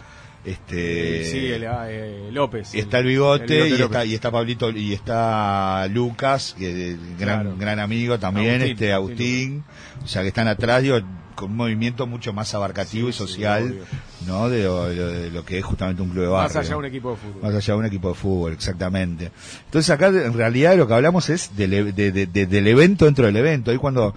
[0.46, 2.74] este Sí, el, ah, eh, López.
[2.74, 7.56] está el bigote, el y está y está Pablito y está Lucas que gran Claro.
[7.58, 9.64] gran amigo también Agustín, este Agustín Agustín
[10.04, 11.00] o sea que están atrás digo
[11.40, 13.80] con un movimiento mucho más abarcativo y social,
[14.28, 14.50] ¿no?
[14.50, 16.48] De lo, de- de lo que es justamente un club de barrio.
[16.50, 17.42] Más allá de un equipo de fútbol.
[17.42, 19.32] Más allá de un equipo de fútbol, exactamente.
[19.66, 23.06] Entonces acá en realidad lo que hablamos es del, e- de- de- de- del evento
[23.06, 23.72] dentro del evento.
[23.72, 24.14] Ahí cuando,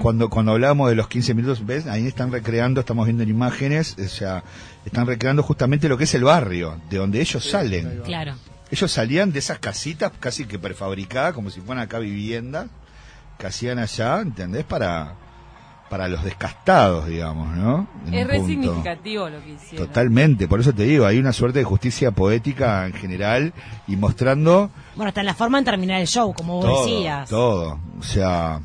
[0.00, 1.86] cuando, cuando hablamos de los 15 minutos, ¿ves?
[1.86, 4.42] Ahí están recreando, estamos viendo en imágenes, o sea,
[4.84, 8.00] están recreando justamente lo que es el barrio, de donde ellos salen.
[8.04, 8.34] Claro.
[8.70, 12.68] Ellos salían de esas casitas casi que prefabricadas, como si fueran acá viviendas,
[13.38, 14.64] que hacían allá, ¿entendés?
[14.64, 15.14] Para,
[15.92, 17.86] para los descastados, digamos, ¿no?
[18.06, 18.48] En Es re punto.
[18.48, 19.86] significativo lo que hicieron.
[19.86, 23.52] Totalmente, por eso te digo, hay una suerte de justicia poética en general
[23.86, 27.28] y mostrando Bueno, hasta en la forma en terminar el show, como vos todo, decías.
[27.28, 28.60] todo, o sea,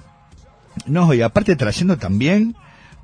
[0.86, 2.56] no, y aparte trayendo también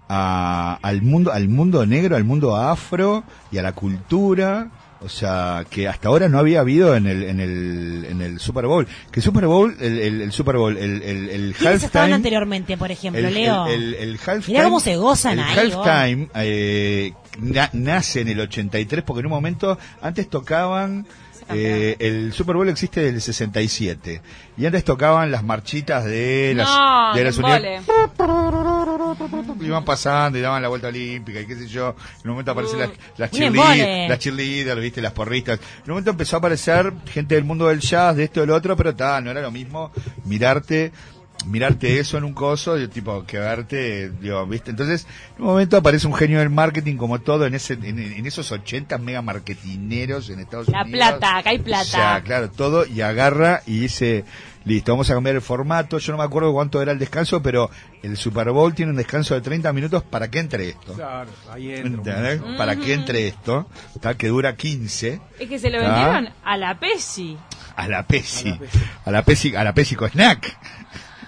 [0.08, 4.70] a- al mundo, al mundo negro, al mundo afro y a la cultura,
[5.04, 8.66] o sea, que hasta ahora no había habido en el, en el, en el Super
[8.66, 8.88] Bowl.
[9.12, 12.16] Que el Super Bowl, el, el, el Super Bowl, el, el, el ¿Quiénes estaban halftime,
[12.16, 13.68] anteriormente, por ejemplo, el, Leo?
[13.68, 18.40] el, el, halftime, Mirá cómo se gozan el ahí, halftime eh, na- nace en el
[18.40, 21.06] 83 porque en un momento antes tocaban
[21.50, 24.22] eh, el Super Bowl existe del 67
[24.58, 27.84] y antes tocaban las marchitas de las No, de las unidades
[29.62, 31.96] iban pasando y daban la vuelta olímpica y qué sé yo.
[32.24, 35.60] En un momento aparecen las, las, cheerleaders, las cheerleaders, viste, las porristas.
[35.60, 38.76] En un momento empezó a aparecer gente del mundo del jazz, de esto del otro,
[38.76, 39.92] pero ta, no era lo mismo
[40.26, 40.92] mirarte
[41.46, 44.72] mirarte eso en un coso, y, tipo, que verte, digo, ¿viste?
[44.72, 48.26] Entonces, en un momento aparece un genio del marketing como todo en ese en, en
[48.26, 51.10] esos 80 mega marketineros en Estados La Unidos.
[51.12, 52.22] plata, acá hay O sea, plata.
[52.24, 54.26] claro, todo y agarra y dice,
[54.66, 55.98] listo, vamos a cambiar el formato.
[55.98, 57.70] Yo no me acuerdo cuánto era el descanso, pero
[58.02, 60.94] el Super Bowl tiene un descanso de 30 minutos para que entre esto.
[60.94, 62.38] Claro, ahí entra.
[62.58, 63.68] Para que entre esto,
[64.02, 64.16] ¿tá?
[64.16, 67.38] que dura 15 Es que se lo vendieron a la Pesi.
[67.76, 68.54] a la Pepsi,
[69.06, 70.58] a la Pepsi, a la Pepsico Snack.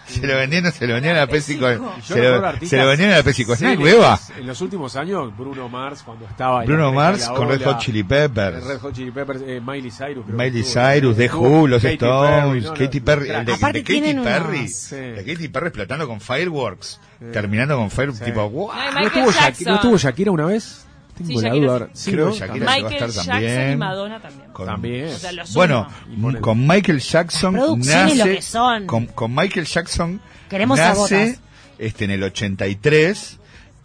[0.07, 3.23] Se lo vendieron, se lo vendieron a Yo se lo, se lo vendieron a la
[3.23, 4.19] Pepsico Snack, hueva.
[4.37, 8.03] En los últimos años, Bruno Mars, cuando estaba en Bruno Mars con Red Hot Chili
[8.03, 8.63] Peppers.
[8.63, 10.25] Red Hot Chili Peppers, eh, Miley Cyrus.
[10.25, 13.83] creo Miley Cyrus, The Who, los Stones, Perry, no, Katy Perry, el de, Aparte de
[13.83, 16.99] Katy Perry, unos- de Katy Perry explotando con Fireworks,
[17.33, 18.71] terminando con Fireworks, tipo, wow.
[18.71, 19.67] Ay, ¿No Michael estuvo, Shakira, Jackson.
[19.67, 20.84] ¿No estuvo Shakira una vez?
[21.17, 21.65] Tengo Sí, la duda sí.
[21.67, 21.89] ahora.
[21.93, 22.31] Sí, Creo ¿no?
[22.33, 23.79] que Shakira se va a Michael estar Jackson y también.
[23.79, 24.51] Madonna también.
[24.51, 25.07] Con- También.
[25.07, 28.85] O sea, lo Bueno, Y con Michael Jackson lo nace, que son.
[28.85, 31.39] Con, con Michael Jackson Queremos nace
[31.77, 33.39] este, en el 83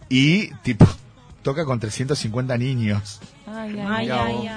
[0.09, 0.85] y tipo
[1.41, 3.19] toca con 350 niños.
[3.47, 4.49] Ay, ay, Ay.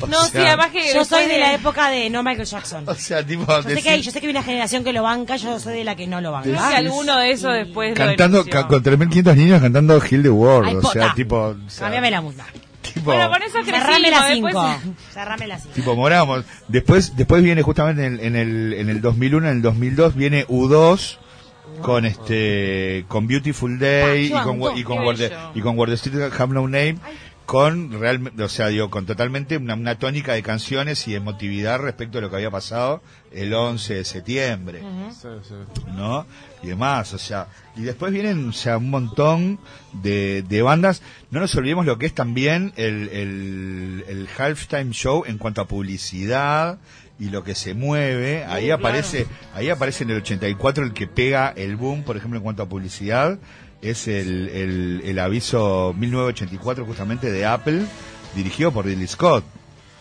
[0.00, 2.84] O No, sí, sea, además que Yo soy de la época de no Michael Jackson.
[2.88, 5.02] O sea, tipo, Yo sé, que hay, yo sé que hay una generación que lo
[5.02, 6.50] banca, yo soy de la que no lo banca.
[6.50, 8.60] Que alguno de esos después lo cantando denunció.
[8.62, 11.14] ca- con 3.500 niños cantando Heal the World, Ay, o sea, pota.
[11.14, 12.44] tipo, o sea, Cámbiame la música.
[12.82, 13.80] tipo, Bueno, con eso crecimos.
[13.82, 14.94] Cerrame las después- 5.
[15.14, 15.74] Cerrame las 5.
[15.74, 16.44] tipo moramos.
[16.68, 20.46] Después, después viene justamente en el, en el, en el 2001, en el 2002 viene
[20.48, 21.18] U2
[21.82, 26.54] con este, con Beautiful Day y Pa, con, y con, the- y con Street Have
[26.54, 26.96] No Name.
[27.46, 32.18] Con realmente, o sea, digo, con totalmente una, una tónica de canciones y emotividad respecto
[32.18, 34.82] a lo que había pasado el 11 de septiembre.
[35.12, 35.54] Sí, sí.
[35.94, 36.26] ¿no?
[36.64, 37.46] Y demás, o sea,
[37.76, 39.60] y después vienen, o sea, un montón
[39.92, 41.02] de, de bandas.
[41.30, 45.68] No nos olvidemos lo que es también el, el, el halftime show en cuanto a
[45.68, 46.80] publicidad
[47.18, 48.44] y lo que se mueve.
[48.44, 52.42] Ahí aparece, ahí aparece en el 84 el que pega el boom, por ejemplo, en
[52.44, 53.38] cuanto a publicidad.
[53.82, 57.82] Es el, el, el aviso 1984 justamente de Apple,
[58.34, 59.44] dirigido por Ridley Scott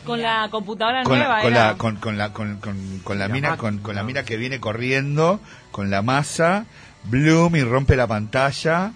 [0.06, 1.66] Con la computadora con nueva la, con era.
[1.68, 4.38] la, con, con la, con, con- con la La mina, con, con la mina que
[4.38, 5.40] viene corriendo,
[5.72, 6.66] con la masa,
[7.06, 8.94] Bloom y rompe la pantalla.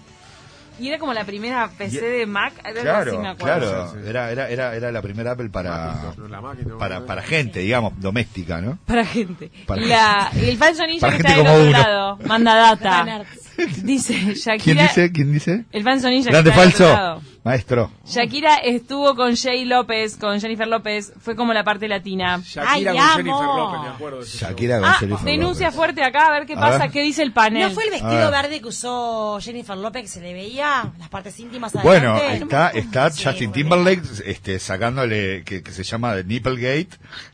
[0.80, 2.54] Y era como la primera PC de Mac.
[2.64, 3.60] Era Claro, me acuerdo.
[3.60, 4.08] claro, Sí, sí.
[4.08, 7.92] era, era, era, era la primera Apple para, Macintosh, la Macintosh, para, para gente, digamos,
[8.00, 8.78] doméstica, ¿no?
[8.86, 9.50] Para gente.
[9.66, 11.78] Para la, el falso ninja Para que gente está del como otro uno.
[11.78, 12.18] lado.
[12.26, 13.24] Manda data.
[13.82, 14.58] Dice Shakira.
[14.64, 15.12] ¿Quién dice?
[15.12, 15.64] ¿Quién dice?
[15.72, 17.22] El falso ninja Grande que está del otro falso, lado.
[17.44, 17.90] Maestro.
[18.06, 21.12] Shakira estuvo con Jay López, con Jennifer López.
[21.20, 22.40] Fue como la parte latina.
[22.44, 23.16] Shakira Ay, con amo.
[23.16, 24.48] Jennifer López, me acuerdo de ese show.
[24.50, 25.76] Shakira con Ah, Jennifer denuncia López.
[25.76, 26.90] fuerte acá, a ver qué A pasa, ver.
[26.90, 27.68] qué dice el panel.
[27.68, 28.42] ¿No fue el vestido ver.
[28.42, 30.90] verde que usó Jennifer López que se le veía?
[30.98, 32.44] Las partes íntimas Bueno, adelante?
[32.44, 36.90] está, está Sí, Justin Timberlake este, sacándole, que, que se llama The Nipplegate,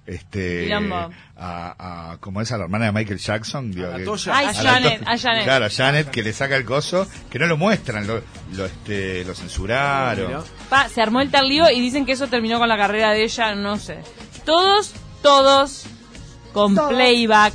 [0.07, 1.11] este, Quilombo.
[1.37, 4.31] a, a, como es a la hermana de Michael Jackson, digo, que-.
[4.31, 5.45] Ay, a la Janet, a Janet.
[5.45, 8.23] Claro, a Janet, que le saca el coso, que no lo muestran, lo,
[8.55, 9.96] lo, este, lo censuraron.
[10.17, 10.43] Mira.
[10.69, 13.25] Pa, se armó el tal lío y dicen que eso terminó con la carrera de
[13.25, 13.99] ella, no sé.
[14.45, 14.93] Todos,
[15.23, 15.85] todos
[16.53, 16.93] con Todos.
[16.93, 17.55] playback.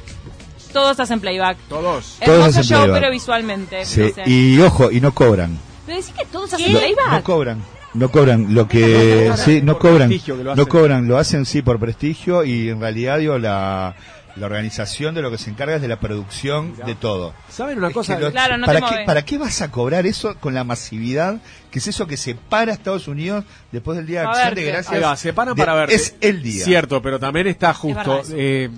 [0.73, 1.57] Todos hacen playback.
[1.67, 2.17] Todos.
[2.23, 2.99] Todos Hermoso show, playback.
[3.01, 3.85] pero visualmente.
[3.85, 4.23] Sí, dicen.
[4.27, 5.57] y ojo, y no cobran.
[5.85, 6.55] Pero decís que todos ¿Qué?
[6.55, 7.11] hacen Lo- playback.
[7.11, 7.63] no cobran.
[7.93, 11.61] No cobran, lo que sí, no cobran, prestigio que lo no cobran, lo hacen sí
[11.61, 13.95] por prestigio y en realidad digo la
[14.37, 17.33] La organización de lo que se encarga es de la producción de todo.
[17.49, 18.15] ¿Saben una Es cosa?
[18.17, 19.03] que lo- Claro, no ¿para, te qué.
[19.05, 21.37] ¿Para qué vas a cobrar eso con la masividad?
[21.69, 24.61] Que es eso que separa a Estados Unidos después del Día de Acción verte.
[24.61, 24.93] de Gracias.
[24.93, 25.91] Ahí va, se paran de- para ver.
[25.91, 26.63] Es el día.
[26.63, 28.33] Cierto, pero también está justo eso.
[28.35, 28.69] eh,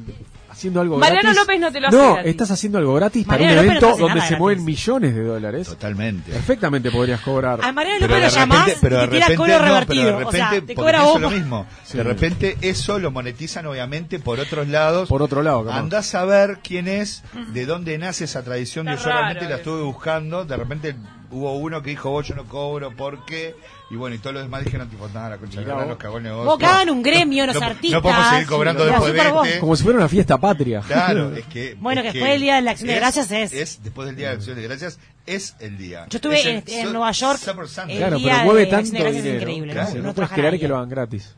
[0.63, 1.39] haciendo algo Mariano gratis.
[1.41, 2.31] López no te lo hace No, gratis.
[2.31, 4.37] estás haciendo algo gratis para un López evento donde se gratis.
[4.39, 5.67] mueven millones de dólares.
[5.67, 6.31] Totalmente.
[6.31, 7.59] Perfectamente podrías cobrar.
[7.63, 9.53] A Mariano Pero López de lo llamás repente, pero de y te tira repente, cobro
[9.53, 10.05] no, pero revertido.
[10.05, 11.21] de o repente, sea, te cobra vos.
[11.21, 11.65] lo mismo.
[11.83, 11.97] Sí.
[11.97, 15.09] De repente eso lo monetizan obviamente por otros lados.
[15.09, 15.79] Por otro lado, capaz.
[15.79, 18.87] Andás a ver quién es, de dónde nace esa tradición.
[18.87, 20.45] Está Yo realmente la estuve buscando.
[20.45, 20.95] De repente
[21.33, 23.55] hubo uno que dijo, vos yo no cobro, ¿por qué?
[23.89, 26.23] Y bueno, y todos los demás dijeron, tipo, nada, la concha de nos cagó el
[26.23, 26.45] negocio.
[26.45, 27.91] Vos que hagan un gremio, los no, artistas.
[27.91, 29.19] No podemos seguir cobrando Sí, después de
[29.49, 29.59] este.
[29.59, 30.81] Como si fuera una fiesta patria.
[30.87, 31.75] Claro, es que.
[31.79, 33.83] Bueno, es que después del Día de la Acción de Gracias es.
[33.83, 36.05] Después del Día de la Acción de Gracias es el día.
[36.09, 37.39] Yo estuve Es el en, en Nueva York.
[37.87, 39.37] El Claro, día pero mueve tanto Acción de Gracias dinero.
[39.37, 39.73] es increíble.
[39.73, 40.59] Claro, no, no no puedes creer nadie.
[40.59, 41.35] que lo hagan gratis.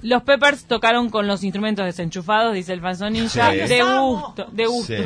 [0.00, 3.56] Los Peppers tocaron con los instrumentos desenchufados, dice el Fanzón Ninja, Sí.
[3.58, 4.94] de gusto, de gusto.
[4.96, 5.04] Sí.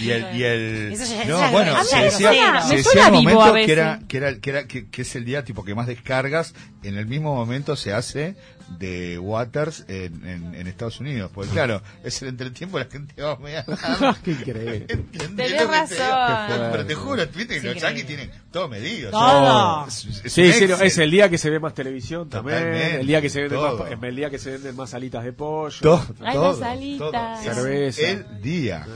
[0.00, 3.10] Y el, y el Eso ya- no, ya- bueno, se decía, suena- se me decía
[3.10, 5.74] momento a que era, que era, que era, que, que es el día tipo que
[5.74, 8.36] más descargas, en el mismo momento se hace
[8.78, 13.32] de Waters en, en, en Estados Unidos, porque claro, es el entretiempo la gente va
[13.32, 14.86] a Qué increíble.
[15.36, 16.68] Tenés razón.
[16.72, 19.10] Pero te juro, viste que Sí, los yankees tienen todo medido.
[19.10, 19.86] Todo.
[19.86, 20.86] Es- es un Sí, sí, no, Excel.
[20.86, 23.58] es el día que se ve más televisión también, Totalmente, el día que se venden
[23.60, 23.78] todo.
[23.84, 27.10] más, el día que se venden más alitas de pollo, todo, Hay todo, más alitas.
[27.10, 27.50] todo.
[27.50, 28.10] Es Cerveza.
[28.10, 28.86] El día.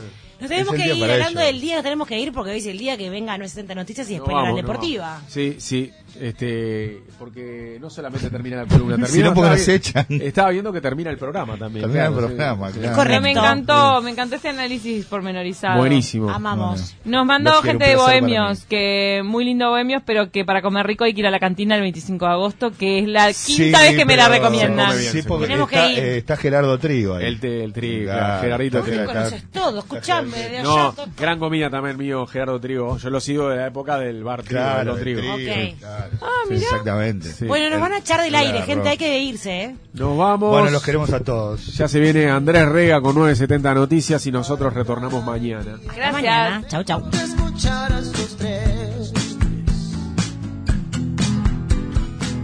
[0.40, 1.52] Nos tenemos que ir hablando ellos.
[1.52, 4.08] del día, nos tenemos que ir porque hoy es el día que venga 960 Noticias
[4.10, 5.06] y No después la vamos, no deportiva.
[5.06, 5.22] vamos.
[5.32, 9.68] Sí, sí, este, porque no solamente termina la columna, termina, Si no, porque estaba nos
[9.68, 10.06] echan.
[10.22, 11.82] Estaba viendo que termina el programa también.
[11.84, 12.78] Termina el programa, sí.
[12.78, 12.96] claro.
[12.96, 13.40] Pero me Correcto.
[13.40, 15.78] encantó, me encantó este análisis pormenorizado.
[15.78, 16.30] Buenísimo.
[16.30, 16.94] Amamos.
[17.04, 21.14] Nos mandó gente de Bohemios, que muy lindo Bohemios, pero que para comer rico hay
[21.14, 23.96] que ir a la cantina el 25 de agosto, que es la Sí, quinta vez
[23.96, 24.92] que me la recomiendan.
[24.96, 25.98] Sí, porque está, que ir.
[25.98, 27.26] eh, está Gerardo Trigo ahí.
[27.26, 29.04] El, el trigo, Claro, Gerardito Trigo.
[29.04, 30.27] Vos conoces todo, escuchame,
[30.62, 32.96] No, gran comida también mío, Gerardo Trigo.
[32.98, 35.20] Yo lo sigo de la época del bar Trigo, Claro, de los el Trigo.
[35.20, 35.78] Trigo, Ok.
[35.78, 36.10] claro.
[36.22, 36.54] Ah, Sí.
[36.54, 37.28] Exactamente.
[37.32, 37.44] Sí.
[37.46, 38.46] Bueno, nos van a echar del Claro.
[38.46, 39.76] aire, gente, hay que irse, ¿eh?
[39.94, 40.50] Nos vamos.
[40.50, 41.66] Bueno, los queremos a todos.
[41.76, 45.78] Ya se viene Andrés Rega con 970 Noticias y nosotros retornamos mañana.
[45.84, 46.12] Gracias.
[46.12, 46.62] mañana.
[46.68, 47.02] Chau, chau.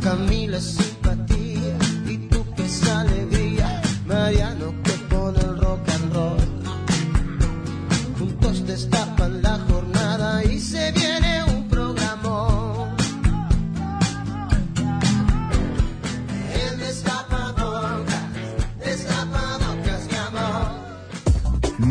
[0.03, 1.76] Camila simpatía
[2.07, 3.82] y tú que es alegría.
[4.07, 4.74] Mariano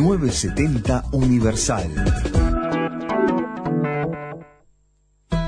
[0.04, 1.90] 970 Universal.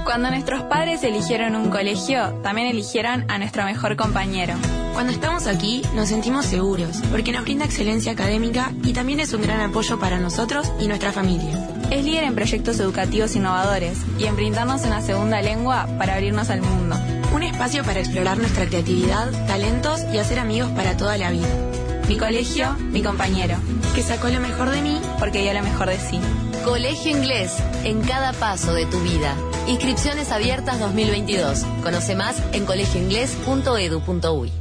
[0.05, 4.53] Cuando nuestros padres eligieron un colegio, también eligieron a nuestro mejor compañero.
[4.93, 9.41] Cuando estamos aquí nos sentimos seguros, porque nos brinda excelencia académica y también es un
[9.41, 11.69] gran apoyo para nosotros y nuestra familia.
[11.91, 16.61] Es líder en proyectos educativos innovadores y en brindarnos una segunda lengua para abrirnos al
[16.61, 16.95] mundo.
[17.35, 21.84] Un espacio para explorar nuestra creatividad, talentos y hacer amigos para toda la vida.
[22.07, 23.57] Mi colegio, mi compañero,
[23.95, 26.19] Que sacó lo mejor de mí porque dio lo mejor de sí.
[26.63, 29.35] Colegio Inglés, en cada paso de tu vida.
[29.67, 31.63] Inscripciones abiertas 2022.
[31.83, 34.51] Conoce más en colegioinglés.edu.uy.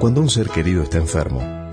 [0.00, 1.63] Cuando un ser querido está enfermo,